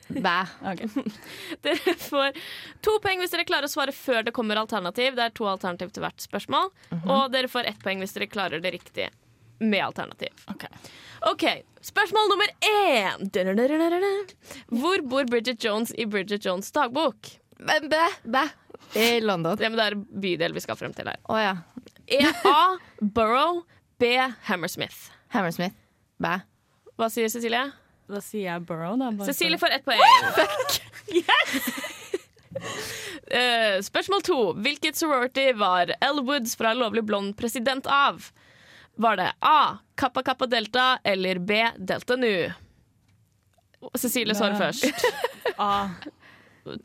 Bæ. 0.07 0.35
Okay. 0.71 0.87
Dere 1.65 1.95
får 1.99 2.37
to 2.85 2.93
poeng 3.03 3.23
hvis 3.23 3.33
dere 3.33 3.47
klarer 3.49 3.65
å 3.65 3.71
svare 3.73 3.95
før 3.95 4.27
det 4.27 4.35
kommer 4.37 4.59
alternativ. 4.61 5.15
Det 5.17 5.23
er 5.25 5.33
to 5.35 5.47
alternativ 5.49 5.95
til 5.95 6.05
hvert 6.05 6.21
spørsmål. 6.21 6.69
Og 7.01 7.23
dere 7.33 7.49
får 7.51 7.71
ett 7.71 7.81
poeng 7.81 8.03
hvis 8.03 8.13
dere 8.15 8.29
klarer 8.29 8.61
det 8.63 8.75
riktig 8.77 9.09
med 9.65 9.81
alternativ. 9.81 10.45
Ok. 10.51 10.67
OK, 11.35 11.43
spørsmål 11.83 12.29
nummer 12.31 12.47
én. 12.63 13.25
Hvor 14.71 15.01
bor 15.09 15.27
Bridget 15.27 15.59
Jones 15.65 15.91
i 15.99 16.05
Bridget 16.07 16.45
Jones' 16.47 16.71
dagbok? 16.71 17.27
Bæ. 17.59 17.79
Bæ. 18.23 18.43
I 18.95 19.19
London. 19.19 19.57
Det, 19.57 19.67
men 19.69 19.77
det 19.79 19.85
er 19.91 19.95
bydel 20.21 20.55
vi 20.55 20.63
skal 20.63 20.79
frem 20.79 20.93
til 20.95 21.09
her. 21.11 21.19
Oh, 21.27 21.39
ja. 21.41 21.57
E 22.07 22.21
A. 22.47 22.77
Borough. 23.03 23.65
B. 23.99 24.15
Hammersmith. 24.47 25.11
Hammersmith. 25.35 25.75
Bæ. 26.23 26.37
Hva 26.95 27.09
sier 27.11 27.27
Cecilie? 27.27 27.65
Da 28.07 28.21
sier 28.23 28.53
jeg 28.53 28.63
Burrow. 28.69 28.95
Da, 28.99 29.11
bare 29.11 29.27
Cecilie 29.27 29.59
får 29.59 29.75
ett 29.79 29.85
poeng. 29.87 29.99
Yes! 31.15 31.67
uh, 33.29 33.75
spørsmål 33.83 34.23
to. 34.25 34.39
Hvilket 34.63 34.97
sorority 34.97 35.51
var 35.59 35.91
Elle 35.99 36.23
Woods 36.25 36.55
fra 36.57 36.71
Lovlig 36.73 37.03
blond 37.05 37.35
president 37.37 37.87
av? 37.91 38.31
Var 38.95 39.15
det 39.19 39.31
A. 39.39 39.77
Kappa 39.97 40.23
Kappa 40.23 40.45
Delta 40.47 40.99
eller 41.03 41.39
B. 41.39 41.67
Delta 41.77 42.15
Nu? 42.15 42.53
Cecilie 43.97 44.35
svarer 44.35 44.51
Ja. 44.53 44.57
først. 44.57 44.85
A. 45.57 45.89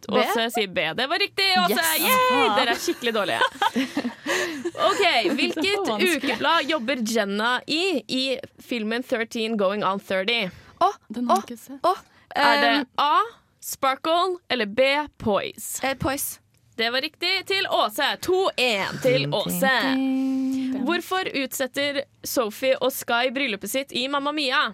Åse 0.08 0.50
sier 0.52 0.66
B. 0.68 0.82
Det 0.94 1.06
var 1.08 1.18
riktig, 1.18 1.44
Åse! 1.56 1.84
Yes. 2.02 2.56
Dere 2.58 2.70
er 2.74 2.80
skikkelig 2.82 3.12
dårlige. 3.16 3.40
OK. 4.90 5.04
Hvilket 5.38 5.88
ukeblad 6.16 6.68
jobber 6.68 7.00
Jenna 7.00 7.60
i 7.66 8.02
i 8.08 8.38
filmen 8.60 9.02
13 9.02 9.56
Going 9.56 9.84
On 9.84 10.00
30? 10.00 10.50
Å, 10.84 10.90
Den 11.08 11.30
har 11.30 11.40
ikke 11.46 11.56
sett. 11.56 11.80
å. 11.88 11.94
Er 12.36 12.60
det 12.62 12.74
A. 13.00 13.22
Sparkle 13.60 14.36
eller 14.48 14.66
B. 14.66 14.82
Poise? 15.18 15.80
eh, 15.84 15.94
Poise. 15.96 16.38
Det 16.76 16.90
var 16.92 17.00
riktig 17.04 17.46
til 17.46 17.66
Åse. 17.72 18.06
2-1 18.24 19.00
til 19.02 19.26
Åse. 19.36 19.72
Hvorfor 20.86 21.28
utsetter 21.42 22.02
Sophie 22.26 22.76
og 22.80 22.92
Sky 22.94 23.30
bryllupet 23.34 23.72
sitt 23.72 23.92
i 23.96 24.06
Mamma 24.10 24.32
Mia? 24.36 24.70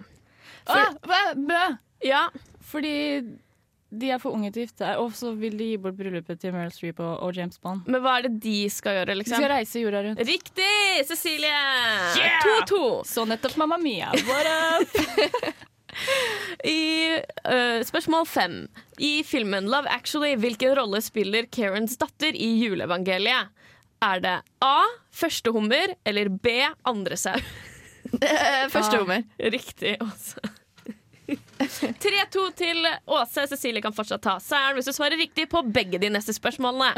Ah, 0.67 0.93
hva? 1.07 1.21
Bø! 1.35 1.65
Ja, 2.05 2.27
Fordi 2.67 3.21
de 3.87 4.09
er 4.11 4.19
for 4.19 4.35
unge 4.35 4.49
til 4.51 4.61
å 4.61 4.65
gifte 4.65 4.83
seg, 4.83 4.99
og 4.99 5.13
så 5.15 5.31
vil 5.39 5.53
de 5.57 5.69
gi 5.69 5.77
bort 5.79 5.95
bryllupet 5.95 6.41
til 6.41 6.51
Meryl 6.51 6.73
Streep 6.75 6.99
og, 6.99 7.13
og 7.23 7.37
James 7.37 7.55
Bond. 7.63 7.85
Men 7.87 8.03
hva 8.03 8.17
er 8.19 8.27
det 8.27 8.41
de 8.43 8.57
skal 8.71 8.99
gjøre, 8.99 9.15
liksom? 9.21 9.37
De 9.37 9.45
skal 9.45 9.53
reise 9.53 9.83
jorda 9.83 10.01
rundt. 10.03 10.23
Riktig, 10.27 11.05
Cecilie! 11.07 11.53
Yeah! 12.19 12.43
2-2. 12.67 12.81
Så 13.07 13.23
nettopp 13.29 13.55
Mamma 13.61 13.79
Mia. 13.79 14.11
What 14.27 14.51
up? 14.51 15.63
I 16.67 17.15
uh, 17.47 17.79
spørsmål 17.87 18.27
fem. 18.27 18.57
I 18.99 19.23
filmen 19.23 19.71
Love 19.71 19.89
Actually, 19.89 20.35
hvilken 20.35 20.75
rolle 20.77 21.01
spiller 21.01 21.47
Karens 21.51 21.95
datter 21.97 22.35
i 22.35 22.51
juleevangeliet? 22.59 23.55
Er 24.03 24.19
det 24.21 24.35
A. 24.61 24.75
Første 25.17 25.51
hummer 25.55 25.95
eller 26.05 26.29
B. 26.29 26.59
Andre 26.85 27.17
sau? 27.17 27.33
Eh, 28.21 28.67
Første 28.71 28.95
Ah. 28.95 28.99
hummer. 29.01 29.23
Riktig, 29.39 29.97
Åse. 30.01 30.37
3-2 31.99 32.43
til 32.55 32.85
Åse. 33.11 33.47
Cecilie 33.51 33.81
kan 33.83 33.91
fortsatt 33.91 34.21
ta 34.23 34.37
seieren 34.39 34.77
hvis 34.77 34.87
du 34.87 34.93
svarer 34.95 35.17
riktig 35.19 35.47
på 35.51 35.59
begge 35.75 35.99
de 35.99 36.07
neste 36.13 36.31
spørsmålene. 36.37 36.93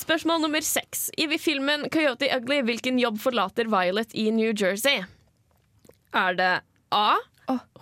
Spørsmål 0.00 0.40
nummer 0.42 0.64
seks. 0.66 1.04
I 1.18 1.28
filmen 1.38 1.86
Coyote 1.92 2.26
Ugly, 2.34 2.62
hvilken 2.66 2.98
jobb 2.98 3.20
forlater 3.22 3.68
Violet 3.70 4.14
i 4.18 4.30
New 4.34 4.50
Jersey? 4.58 5.04
Er 6.12 6.34
det 6.34 6.50
A. 6.92 7.06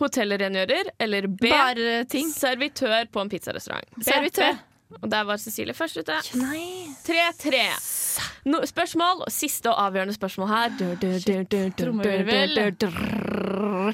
Hotellrengjører 0.01 0.91
eller 1.01 1.27
B. 1.29 1.49
Bare 1.51 2.05
ting. 2.11 2.29
Servitør 2.33 3.07
på 3.13 3.21
en 3.25 3.31
pizzarestaurant. 3.33 3.87
Servitør. 4.05 4.59
Og 4.99 5.11
der 5.11 5.25
var 5.25 5.39
Cecilie 5.39 5.75
først 5.75 5.97
ute. 6.01 6.17
Nei. 6.41 6.91
3-3. 7.07 7.61
No, 8.51 8.59
spørsmål, 8.67 9.23
siste 9.31 9.71
og 9.71 9.79
avgjørende 9.87 10.15
spørsmål 10.17 10.49
her. 10.51 10.71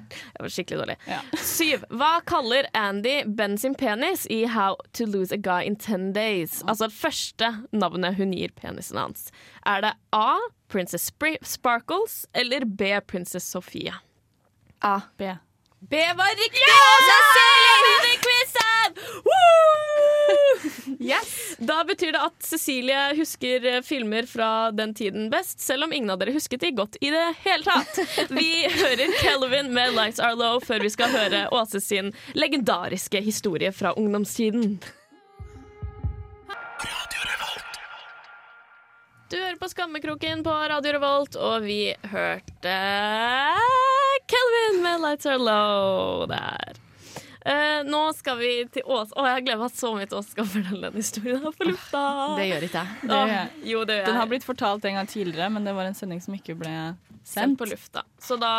Jeg 0.06 0.40
var 0.40 0.48
skikkelig 0.48 0.78
dårlig. 0.80 0.96
Ja. 1.06 1.20
Syv. 1.36 1.84
Hva 1.92 2.20
kaller 2.26 2.68
Andy 2.74 3.18
Ben 3.28 3.58
sin 3.60 3.76
penis 3.78 4.26
i 4.32 4.44
How 4.50 4.76
to 4.96 5.04
lose 5.06 5.34
a 5.34 5.40
guy 5.40 5.62
in 5.68 5.76
ten 5.76 6.12
days? 6.16 6.62
Altså 6.66 6.88
det 6.88 6.96
første 6.96 7.52
navnet 7.72 8.16
hun 8.16 8.32
gir 8.32 8.54
penisen 8.56 8.98
hans. 9.00 9.30
Er 9.66 9.84
det 9.84 9.94
A. 10.16 10.38
Princess 10.68 11.12
Sparkles 11.44 12.26
eller 12.34 12.64
B. 12.64 12.82
Princess 13.06 13.46
Sofia? 13.46 14.00
A. 14.82 15.00
B. 15.18 15.22
B 15.80 15.94
var 16.16 16.32
riktig! 16.40 16.72
Cecilie 17.06 17.76
vinner 17.84 18.16
quizen! 18.24 18.90
Woo! 19.28 20.15
Da 21.58 21.84
betyr 21.84 22.12
det 22.12 22.20
at 22.20 22.44
Cecilie 22.44 23.14
husker 23.16 23.64
eh, 23.64 23.82
filmer 23.84 24.26
fra 24.28 24.70
den 24.70 24.94
tiden 24.94 25.30
best, 25.30 25.60
selv 25.60 25.86
om 25.86 25.92
ingen 25.92 26.10
av 26.12 26.20
dere 26.20 26.34
husket 26.36 26.60
de 26.60 26.72
godt 26.76 26.98
i 27.00 27.10
det 27.14 27.24
hele 27.44 27.64
tatt. 27.64 28.28
Vi 28.30 28.66
hører 28.74 29.14
Kelvin 29.22 29.72
med 29.74 29.94
'Lights 29.96 30.20
Are 30.20 30.36
Low' 30.36 30.60
før 30.64 30.84
vi 30.84 30.92
skal 30.92 31.12
høre 31.14 31.46
Åse 31.54 31.80
sin 31.80 32.12
legendariske 32.34 33.20
historie 33.24 33.72
fra 33.72 33.94
ungdomstiden. 33.96 34.78
Du 39.26 39.36
hører 39.40 39.56
på 39.58 39.68
Skammekroken 39.72 40.44
på 40.46 40.52
Radio 40.70 40.92
Revolt, 40.94 41.36
og 41.36 41.64
vi 41.66 41.90
hørte 42.12 42.76
Kelvin 44.30 44.82
med 44.84 45.00
'Lights 45.02 45.26
Are 45.32 45.40
Low' 45.40 46.28
der. 46.30 46.75
Eh, 47.46 47.80
nå 47.86 48.00
skal 48.16 48.38
vi 48.40 48.50
til 48.74 48.82
Ås. 48.90 49.12
Å, 49.14 49.26
jeg 49.30 49.44
gleder 49.46 49.60
meg 49.60 49.74
så 49.76 49.92
mye 49.94 50.08
til 50.10 50.18
Ås 50.18 50.32
skal 50.34 50.48
fortelle 50.50 50.90
den 50.90 50.98
historien 50.98 51.44
her 51.44 51.54
på 51.54 51.68
lufta. 51.68 52.02
Det 52.40 52.48
gjør 52.48 52.66
ikke 52.66 52.82
jeg. 52.82 52.98
Det 53.02 53.20
gjør 53.20 53.32
jeg. 53.32 53.52
Jo, 53.70 53.84
det 53.86 53.98
gjør 53.98 54.02
jeg. 54.02 54.08
Den 54.10 54.18
har 54.18 54.32
blitt 54.32 54.46
fortalt 54.48 54.88
en 54.90 54.98
gang 54.98 55.10
tidligere, 55.12 55.48
men 55.54 55.68
det 55.68 55.76
var 55.76 55.86
en 55.86 55.98
sending 55.98 56.22
som 56.24 56.34
ikke 56.34 56.56
ble 56.58 56.74
sendt 56.74 57.30
sendt. 57.36 57.58
på 57.60 57.68
lufta. 57.70 58.02
Så 58.18 58.38
da 58.42 58.52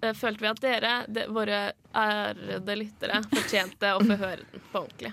eh, 0.00 0.16
følte 0.16 0.46
vi 0.46 0.50
at 0.50 0.64
dere, 0.64 0.94
de, 1.08 1.26
våre 1.36 1.60
ærede 1.96 2.78
lyttere, 2.80 3.20
fortjente 3.28 3.92
å 3.96 4.00
få 4.00 4.16
høre 4.24 4.40
den 4.40 4.66
på 4.72 4.84
ordentlig. 4.86 5.12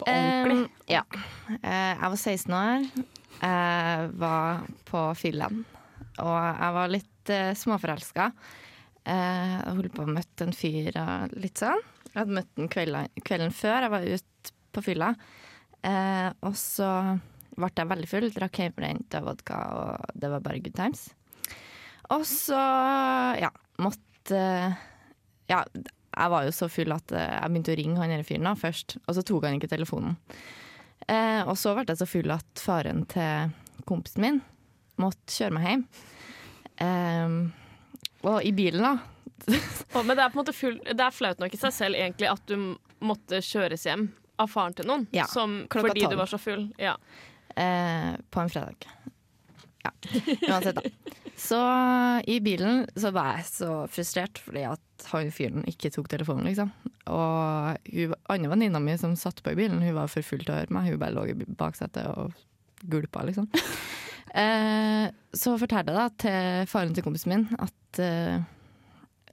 På 0.00 0.08
ordentlig. 0.10 0.58
Em, 0.58 0.66
ja. 0.90 1.04
Eh, 1.60 1.92
jeg 1.94 2.12
var 2.16 2.18
16 2.18 2.58
år. 2.58 2.90
Jeg 3.44 4.12
var 4.26 4.68
på 4.90 5.06
Finland. 5.22 5.64
Og 6.22 6.36
jeg 6.38 6.74
var 6.76 6.92
litt 6.92 7.34
uh, 7.34 7.50
småforelska. 7.58 8.28
Eh, 9.04 9.56
jeg 9.58 9.74
holdt 9.76 9.96
på 9.96 10.04
å 10.06 10.14
møte 10.14 10.46
en 10.46 10.54
fyr 10.56 10.94
og 11.00 11.34
litt 11.42 11.60
sånn. 11.60 11.82
Jeg 12.14 12.20
hadde 12.20 12.36
møtt 12.36 12.50
den 12.54 12.68
kvelden, 12.70 13.22
kvelden 13.26 13.54
før 13.54 13.82
jeg 13.82 13.90
var 13.90 14.04
ute 14.06 14.52
på 14.74 14.82
fylla. 14.86 15.08
Eh, 15.82 16.28
og 16.46 16.54
så 16.54 16.88
ble 17.58 17.70
jeg 17.74 17.90
veldig 17.90 18.10
full, 18.10 18.26
drakk 18.34 18.60
hjemmebrent 18.60 19.16
og 19.18 19.26
vodka, 19.32 19.58
og 19.74 20.12
det 20.14 20.30
var 20.30 20.44
bare 20.44 20.60
good 20.62 20.76
times. 20.78 21.08
Og 22.14 22.22
så, 22.28 22.60
ja, 23.40 23.50
måtte 23.82 24.40
Ja, 25.50 25.58
jeg 25.74 26.30
var 26.32 26.46
jo 26.46 26.52
så 26.54 26.70
full 26.72 26.94
at 26.94 27.10
jeg 27.12 27.50
begynte 27.50 27.74
å 27.74 27.76
ringe 27.76 27.98
han 28.00 28.12
denne 28.14 28.24
fyren 28.24 28.46
da, 28.46 28.54
først, 28.56 28.96
og 29.02 29.16
så 29.16 29.24
tok 29.26 29.44
han 29.44 29.58
ikke 29.58 29.72
telefonen. 29.74 30.14
Eh, 31.10 31.42
og 31.42 31.58
så 31.60 31.74
ble 31.74 31.84
jeg 31.90 32.00
så 32.00 32.08
full 32.08 32.30
at 32.32 32.62
faren 32.62 33.02
til 33.10 33.50
kompisen 33.84 34.24
min 34.24 34.38
måtte 35.02 35.34
kjøre 35.34 35.56
meg 35.58 35.66
hjem. 35.66 35.82
Eh, 36.86 37.36
og 38.24 38.38
i 38.46 38.54
bilen, 38.56 38.86
da 38.86 39.13
Men 40.06 40.14
det 40.16 40.22
er 40.24 40.30
på 40.32 40.38
en 40.38 40.42
måte 40.42 40.54
full, 40.56 40.78
det 40.84 41.00
er 41.04 41.14
flaut 41.14 41.40
nok 41.42 41.54
i 41.56 41.60
seg 41.60 41.74
selv 41.76 41.98
egentlig 42.00 42.30
at 42.30 42.44
du 42.50 42.56
måtte 43.04 43.40
kjøres 43.44 43.84
hjem 43.88 44.08
av 44.40 44.48
faren 44.50 44.74
til 44.74 44.88
noen 44.88 45.04
Ja, 45.14 45.26
som, 45.30 45.60
fordi 45.70 46.02
tolv. 46.04 46.14
du 46.14 46.20
var 46.22 46.30
så 46.30 46.38
full. 46.42 46.68
Ja. 46.80 46.96
eh, 47.56 48.14
på 48.34 48.40
en 48.42 48.50
fredag. 48.50 48.86
Ja, 49.84 49.90
uansett, 50.48 50.78
da. 50.80 51.20
Så 51.36 51.58
i 52.30 52.38
bilen 52.40 52.84
så 52.96 53.10
var 53.12 53.34
jeg 53.36 53.44
så 53.50 53.68
frustrert 53.90 54.38
fordi 54.40 54.62
at 54.70 55.06
han 55.10 55.28
fyren 55.34 55.66
ikke 55.68 55.90
tok 55.92 56.08
telefonen, 56.08 56.46
liksom. 56.48 56.70
Og 57.12 57.90
hun 57.92 58.14
andre 58.32 58.50
venninna 58.54 58.80
mi 58.80 58.94
som 58.98 59.12
satt 59.18 59.42
på 59.44 59.52
i 59.52 59.58
bilen, 59.58 59.82
hun 59.84 59.96
var 59.98 60.08
for 60.08 60.24
full 60.24 60.40
til 60.46 60.54
å 60.54 60.60
høre 60.62 60.72
meg. 60.72 60.88
Hun 60.94 61.02
bare 61.02 61.12
lå 61.18 61.26
i 61.28 61.36
baksetet 61.58 62.06
og 62.14 62.32
gulpa, 62.90 63.26
liksom. 63.28 63.50
Eh, 64.34 65.04
så 65.30 65.52
fortalte 65.60 65.92
jeg 65.92 65.94
da 65.94 66.04
til 66.18 66.64
faren 66.66 66.94
til 66.96 67.04
kompisen 67.06 67.30
min 67.30 67.42
at 67.62 67.98
eh, 68.02 68.40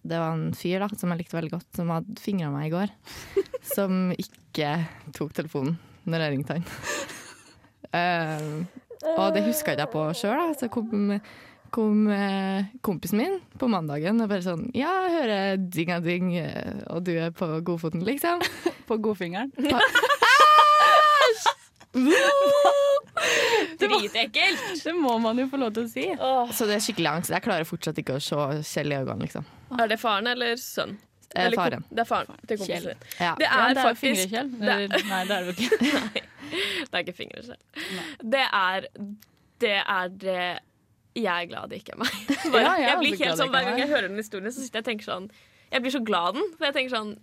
det 0.02 0.18
var 0.18 0.34
en 0.34 0.50
fyr 0.58 0.82
da, 0.82 0.88
som 0.98 1.12
jeg 1.14 1.20
likte 1.22 1.38
veldig 1.38 1.52
godt, 1.54 1.68
som 1.78 1.92
hadde 1.94 2.18
fingra 2.22 2.50
meg 2.54 2.70
i 2.70 2.74
går. 2.74 2.90
Som 3.72 4.12
ikke 4.18 4.70
tok 5.16 5.32
telefonen 5.38 5.78
når 6.10 6.20
jeg 6.24 6.32
ringte 6.34 6.56
han. 6.58 6.66
uh, 7.94 8.48
og 9.14 9.28
det 9.36 9.46
huska 9.46 9.76
ikke 9.76 9.86
jeg 9.86 9.94
på 9.94 10.02
sjøl. 10.18 10.56
Så 10.58 10.66
kom, 10.74 10.90
kom 11.74 11.98
uh, 12.10 12.60
kompisen 12.86 13.18
min 13.22 13.36
på 13.62 13.66
mandagen 13.72 14.22
og 14.24 14.32
bare 14.32 14.46
sånn 14.46 14.64
Ja, 14.78 14.92
jeg 15.06 15.14
hører 15.20 15.42
ding-a-ding, 15.78 16.26
eh, 16.42 16.74
og 16.90 17.00
du 17.06 17.14
er 17.14 17.30
på 17.36 17.46
godfoten, 17.62 18.02
liksom. 18.08 18.38
På 18.90 18.94
godfingeren. 19.00 19.50
Dritekkelt! 23.82 24.66
Det 24.86 24.94
må 24.98 25.16
man 25.22 25.40
jo 25.42 25.48
få 25.52 25.60
lov 25.62 25.72
til 25.76 25.86
å 25.88 25.92
si. 25.92 26.08
Åh. 26.18 26.52
Så 26.56 26.68
det 26.70 26.76
er 26.78 26.84
skikkelig 26.86 27.10
angst. 27.16 27.32
Jeg 27.34 27.44
klarer 27.46 27.68
fortsatt 27.68 27.98
ikke 28.02 28.18
å 28.20 28.22
se 28.24 28.36
Kjell 28.68 28.94
i 28.94 29.00
øynene, 29.00 29.26
liksom. 29.26 29.48
Er 29.80 29.88
det 29.92 29.98
faren 30.02 30.28
eller 30.32 30.56
sønnen? 30.62 31.00
Eh, 31.32 31.46
Eller 31.46 31.56
faren. 31.56 31.84
Det 31.88 32.02
er 32.04 32.08
faren 32.10 32.40
til 32.50 32.58
kompisen 32.60 32.90
din. 32.92 33.04
Ja. 33.22 33.30
Det 33.40 33.46
Ja, 33.48 33.60
er 33.70 33.74
det 33.78 33.80
er 33.80 33.86
faktisk 33.88 34.02
fingrekjell. 34.04 34.50
det, 34.60 35.04
Nei, 35.08 35.22
det 35.30 35.36
er 35.38 35.46
det 35.48 35.54
ikke. 35.56 36.24
det 36.92 36.92
er 36.92 37.06
ikke 37.06 37.16
fingre 37.16 37.44
selv. 37.46 37.86
Det 38.34 38.42
er 38.48 38.88
det 39.62 39.78
er 39.80 40.08
det 40.10 40.42
Jeg 41.16 41.32
er 41.32 41.48
glad 41.48 41.70
det 41.72 41.80
ikke 41.84 41.94
er 41.96 42.02
meg. 42.04 42.12
Bare, 42.52 42.62
Ja, 42.66 42.74
jeg 42.82 42.88
jeg 42.90 42.98
blir 43.00 43.18
helt 43.24 43.40
sånn, 43.40 43.50
Hver 43.54 43.62
er 43.62 43.70
gang 43.70 43.80
jeg 43.80 43.90
hører 43.94 44.08
den 44.10 44.20
historien, 44.20 44.52
så 44.52 44.60
sitter 44.66 44.82
jeg 44.82 44.84
og 44.84 44.90
tenker 44.92 45.08
sånn 45.08 45.30
Jeg 45.72 45.82
blir 45.86 45.92
så 45.96 46.02
glad 46.12 46.36
den. 46.36 46.50
For 46.58 46.68
jeg 46.68 46.76
tenker 46.82 46.96
sånn 46.98 47.14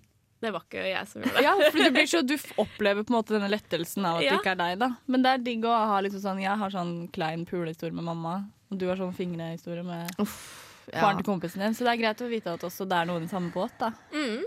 Det 0.40 0.52
var 0.54 0.62
ikke 0.62 0.82
jeg 0.86 1.08
som 1.10 1.22
gjorde 1.22 1.34
det. 1.34 1.42
Ja, 1.42 1.54
for 1.70 1.78
du, 1.82 1.90
blir 1.96 2.06
så, 2.06 2.20
du 2.22 2.34
opplever 2.62 3.02
på 3.02 3.10
en 3.12 3.16
måte 3.18 3.34
denne 3.34 3.48
lettelsen 3.50 4.04
av 4.06 4.20
at 4.20 4.24
Ja. 4.24 4.30
det 4.36 4.38
ikke 4.44 4.52
er 4.54 4.60
deg, 4.60 4.76
da. 4.78 4.88
Men 5.10 5.22
det 5.24 5.32
er 5.34 5.38
digg 5.48 5.64
å 5.66 5.72
ha 5.92 5.96
liksom 6.04 6.20
sånn 6.22 6.42
Jeg 6.42 6.56
har 6.60 6.70
sånn 6.70 6.92
klein 7.12 7.42
pulehistorie 7.48 7.92
med 7.96 8.04
mamma, 8.06 8.36
og 8.70 8.78
du 8.78 8.86
har 8.86 8.96
sånn 9.00 9.14
fingrehistorie 9.16 9.82
med 9.82 10.08
Ja. 10.18 11.00
faren 11.00 11.18
til 11.18 11.26
kompisen 11.26 11.58
din. 11.64 11.74
Så 11.74 11.84
det 11.84 11.96
er 11.96 12.02
greit 12.04 12.22
å 12.22 12.28
vite 12.30 12.54
at 12.54 12.62
også 12.62 12.86
det 12.88 12.96
er 13.00 13.10
noen 13.10 13.24
i 13.26 13.28
samme 13.28 13.50
båt, 13.52 13.74
da. 13.78 13.90
Mm. 14.14 14.44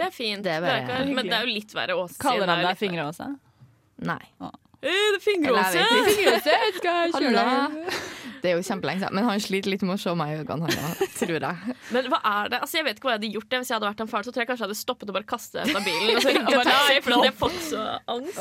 Det 0.00 0.06
er 0.06 0.10
fint. 0.16 0.42
Det 0.42 0.50
er 0.56 0.60
Det 0.64 0.70
er 0.72 0.82
ikke, 1.04 1.14
men 1.14 1.26
det 1.28 1.36
er 1.36 1.44
jo 1.46 1.52
litt 1.52 1.72
verre 1.76 1.94
Åse. 2.00 2.16
Kaller 2.18 2.46
han 2.48 2.64
deg 2.64 2.78
fingre-Åse? 2.80 3.28
Nei. 4.08 4.22
verre. 4.40 4.56
Jeg. 4.80 5.20
Fingerøse, 5.20 6.56
jeg 6.56 6.74
skal 6.80 7.12
kjøre 7.12 7.44
deg. 7.44 8.00
Det 8.40 8.48
er 8.48 8.54
jo 8.56 8.62
kjempelenge 8.64 9.02
siden. 9.02 9.12
Men 9.18 9.26
han 9.28 9.40
sliter 9.44 9.68
litt 9.74 9.82
med 9.84 9.98
å 9.98 10.00
se 10.00 10.12
meg 10.16 10.30
i 10.32 10.36
øynene, 10.40 10.64
han 10.64 10.72
da, 10.72 11.08
tror 11.18 11.34
jeg. 11.44 11.74
Men 11.92 12.06
hva 12.08 12.20
er 12.24 12.48
det? 12.54 12.60
Altså, 12.64 12.78
jeg 12.78 12.86
vet 12.86 12.96
ikke 12.96 13.08
hva 13.10 13.12
jeg 13.12 13.20
hadde 13.20 13.30
gjort. 13.34 13.48
det 13.52 13.58
Hvis 13.60 13.72
jeg 13.72 13.76
hadde 13.76 13.90
vært 13.90 14.00
en 14.00 14.08
far, 14.08 14.24
så 14.24 14.32
tror 14.32 14.40
jeg 14.40 14.48
kanskje 14.48 14.64
jeg 14.64 14.70
hadde 14.70 14.78
stoppet 14.80 15.12
og 15.12 15.18
bare 15.18 15.28
kastet 15.28 15.68
meg 15.68 15.76
av 15.76 15.84
bilen. 15.84 16.14
Og 16.16 16.24
så 16.24 16.32
ringt 16.38 16.48
bare, 16.48 16.62
et 16.64 16.70
nei, 16.70 17.02
for 17.04 17.12
da 17.12 17.18
hadde 17.18 17.28
jeg 17.28 17.36
fått 17.42 17.60
så 17.66 17.84
angst. 18.14 18.40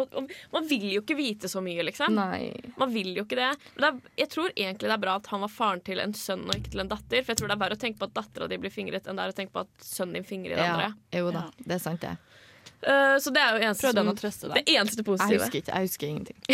Man, 0.00 0.32
man 0.56 0.70
vil 0.72 0.88
jo 0.94 1.04
ikke 1.04 1.18
vite 1.20 1.52
så 1.52 1.60
mye, 1.68 1.84
liksom. 1.90 2.16
Nei. 2.16 2.40
Man 2.80 2.96
vil 2.96 3.12
jo 3.20 3.26
ikke 3.28 3.40
det. 3.42 3.50
Men 3.76 3.84
det 3.84 3.92
er, 3.92 4.16
jeg 4.24 4.32
tror 4.32 4.48
egentlig 4.56 4.88
det 4.88 4.96
er 4.96 5.04
bra 5.04 5.18
at 5.20 5.30
han 5.34 5.44
var 5.44 5.52
faren 5.52 5.84
til 5.84 6.00
en 6.00 6.16
sønn 6.16 6.48
og 6.48 6.56
ikke 6.56 6.72
til 6.72 6.86
en 6.86 6.92
datter. 6.96 7.20
For 7.20 7.34
jeg 7.34 7.42
tror 7.42 7.52
det 7.52 7.58
er 7.58 7.64
verre 7.66 7.76
å 7.76 7.84
tenke 7.84 8.00
på 8.00 8.08
at 8.08 8.16
dattera 8.22 8.48
di 8.48 8.62
blir 8.64 8.72
fingret, 8.72 9.04
enn 9.12 9.20
det 9.20 9.28
er 9.28 9.36
å 9.36 9.40
tenke 9.42 9.52
på 9.52 9.66
at 9.66 9.84
sønnen 9.84 10.16
din 10.22 10.28
fingrer 10.32 10.56
Ja, 10.56 10.72
andre. 10.72 10.92
jo 11.20 11.28
da, 11.36 11.44
det 11.60 11.76
er 11.76 11.84
sant, 11.84 12.00
det. 12.08 12.16
Eh, 12.82 13.18
så 13.18 13.30
det 13.30 13.40
er 13.42 13.50
jo 13.54 13.58
eneste 13.68 13.82
Prøvde 13.86 14.00
han 14.02 14.10
å 14.10 14.14
trøste 14.18 14.48
det 14.52 14.62
eneste 14.66 15.02
positive. 15.06 15.32
Jeg 15.32 15.40
husker 15.40 15.58
ikke. 15.62 15.72
Jeg 15.72 15.82
husker 15.88 16.06
ingenting. 16.08 16.36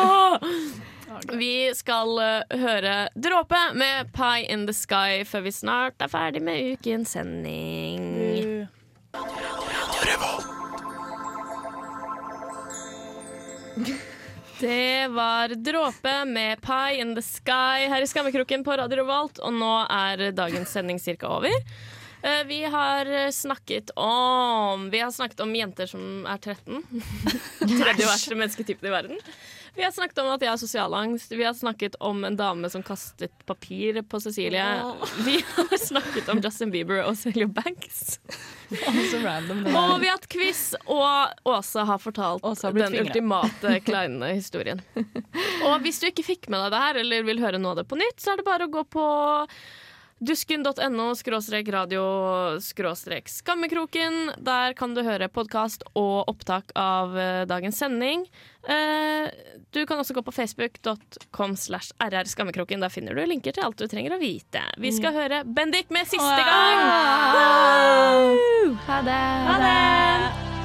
Åh! 0.00 0.34
Vi 1.32 1.74
skal 1.74 2.08
uh, 2.16 2.58
høre 2.60 3.08
Dråpe 3.14 3.58
med 3.74 4.12
Pie 4.14 4.46
in 4.48 4.66
the 4.66 4.72
Sky 4.72 5.24
før 5.28 5.40
vi 5.44 5.52
snart 5.52 6.00
er 6.00 6.08
ferdig 6.08 6.40
med 6.44 6.78
ukens 6.78 7.10
sending. 7.16 8.66
Det 14.60 15.08
var 15.12 15.48
Dråpe 15.56 16.24
med 16.30 16.60
Pie 16.64 17.00
in 17.02 17.14
the 17.16 17.22
Sky 17.24 17.88
her 17.90 18.02
i 18.02 18.06
Skammekroken 18.08 18.64
på 18.64 18.76
Radio 18.80 18.96
Revolt, 19.02 19.38
og 19.44 19.52
nå 19.56 19.74
er 19.90 20.30
dagens 20.36 20.70
sending 20.72 20.98
cirka 21.02 21.26
over. 21.40 21.52
Eh, 22.22 22.44
Vi 22.46 22.64
har 22.64 23.30
snakket 23.32 23.90
om 23.96 24.90
Vi 24.90 25.00
har 25.00 25.10
snakket 25.10 25.40
om 25.40 25.54
jenter 25.56 25.86
som 25.86 26.26
er 26.28 26.36
13. 26.38 26.82
Tredje 27.60 28.06
verste 28.06 28.34
mennesketypen 28.36 28.88
i 28.88 28.92
verden. 28.92 29.18
Vi 29.76 29.84
har 29.86 29.92
snakket 29.94 30.18
om 30.18 30.26
at 30.34 30.42
jeg 30.42 30.50
har 30.50 30.58
sosialangst. 30.58 31.30
Vi 31.32 31.44
har 31.46 31.54
snakket 31.54 31.94
om 32.04 32.24
en 32.26 32.34
dame 32.36 32.68
som 32.70 32.82
kastet 32.82 33.30
papir 33.46 34.00
på 34.02 34.18
Cecilie. 34.20 34.64
Vi 35.24 35.36
har 35.54 35.78
snakket 35.78 36.28
om 36.28 36.40
Justin 36.42 36.72
Bieber 36.74 37.04
og 37.06 37.14
Celia 37.16 37.46
Banks. 37.46 38.18
Random. 39.22 39.62
Og 39.70 39.94
vi 40.02 40.10
har 40.10 40.18
hatt 40.18 40.26
quiz, 40.30 40.74
og 40.90 41.46
Åse 41.48 41.86
har 41.86 42.02
fortalt 42.02 42.44
Åse 42.46 42.66
har 42.66 42.74
den 42.76 42.90
fingret. 42.92 43.06
ultimate 43.14 43.76
kleine 43.86 44.32
historien. 44.34 44.82
Og 45.66 45.80
hvis 45.86 45.98
du 46.02 46.08
ikke 46.10 46.26
fikk 46.26 46.50
med 46.50 46.62
deg 46.66 46.74
det 46.74 46.82
her, 46.82 47.00
eller 47.04 47.24
vil 47.30 47.40
høre 47.42 47.58
noe 47.62 47.74
av 47.76 47.80
det 47.80 47.86
på 47.90 47.98
nytt, 47.98 48.18
så 48.22 48.34
er 48.34 48.40
det 48.42 48.46
bare 48.46 48.66
å 48.66 48.72
gå 48.74 48.84
på 48.90 49.06
dusken.no 50.20 51.14
radio 51.72 52.02
skammekroken. 53.28 54.32
Der 54.38 54.74
kan 54.76 54.94
du 54.94 55.02
høre 55.02 55.28
podkast 55.32 55.82
og 55.94 56.28
opptak 56.28 56.72
av 56.78 57.16
eh, 57.18 57.46
dagens 57.48 57.80
sending. 57.80 58.26
Eh, 58.68 59.30
du 59.72 59.86
kan 59.86 59.98
også 59.98 60.14
gå 60.14 60.22
på 60.22 60.34
facebook.com 60.36 61.56
slash 61.56 61.92
rrskammekroken. 62.00 62.80
Der 62.84 62.92
finner 62.92 63.16
du 63.16 63.24
linker 63.24 63.56
til 63.56 63.64
alt 63.64 63.80
du 63.80 63.88
trenger 63.88 64.16
å 64.16 64.20
vite. 64.20 64.62
Vi 64.78 64.92
skal 64.92 65.16
høre 65.16 65.42
Bendik 65.48 65.90
med 65.90 66.06
siste 66.06 66.44
gang! 66.44 66.84
Ha 68.86 69.02
det. 69.06 69.20
Ha 69.50 69.60
det! 69.64 70.59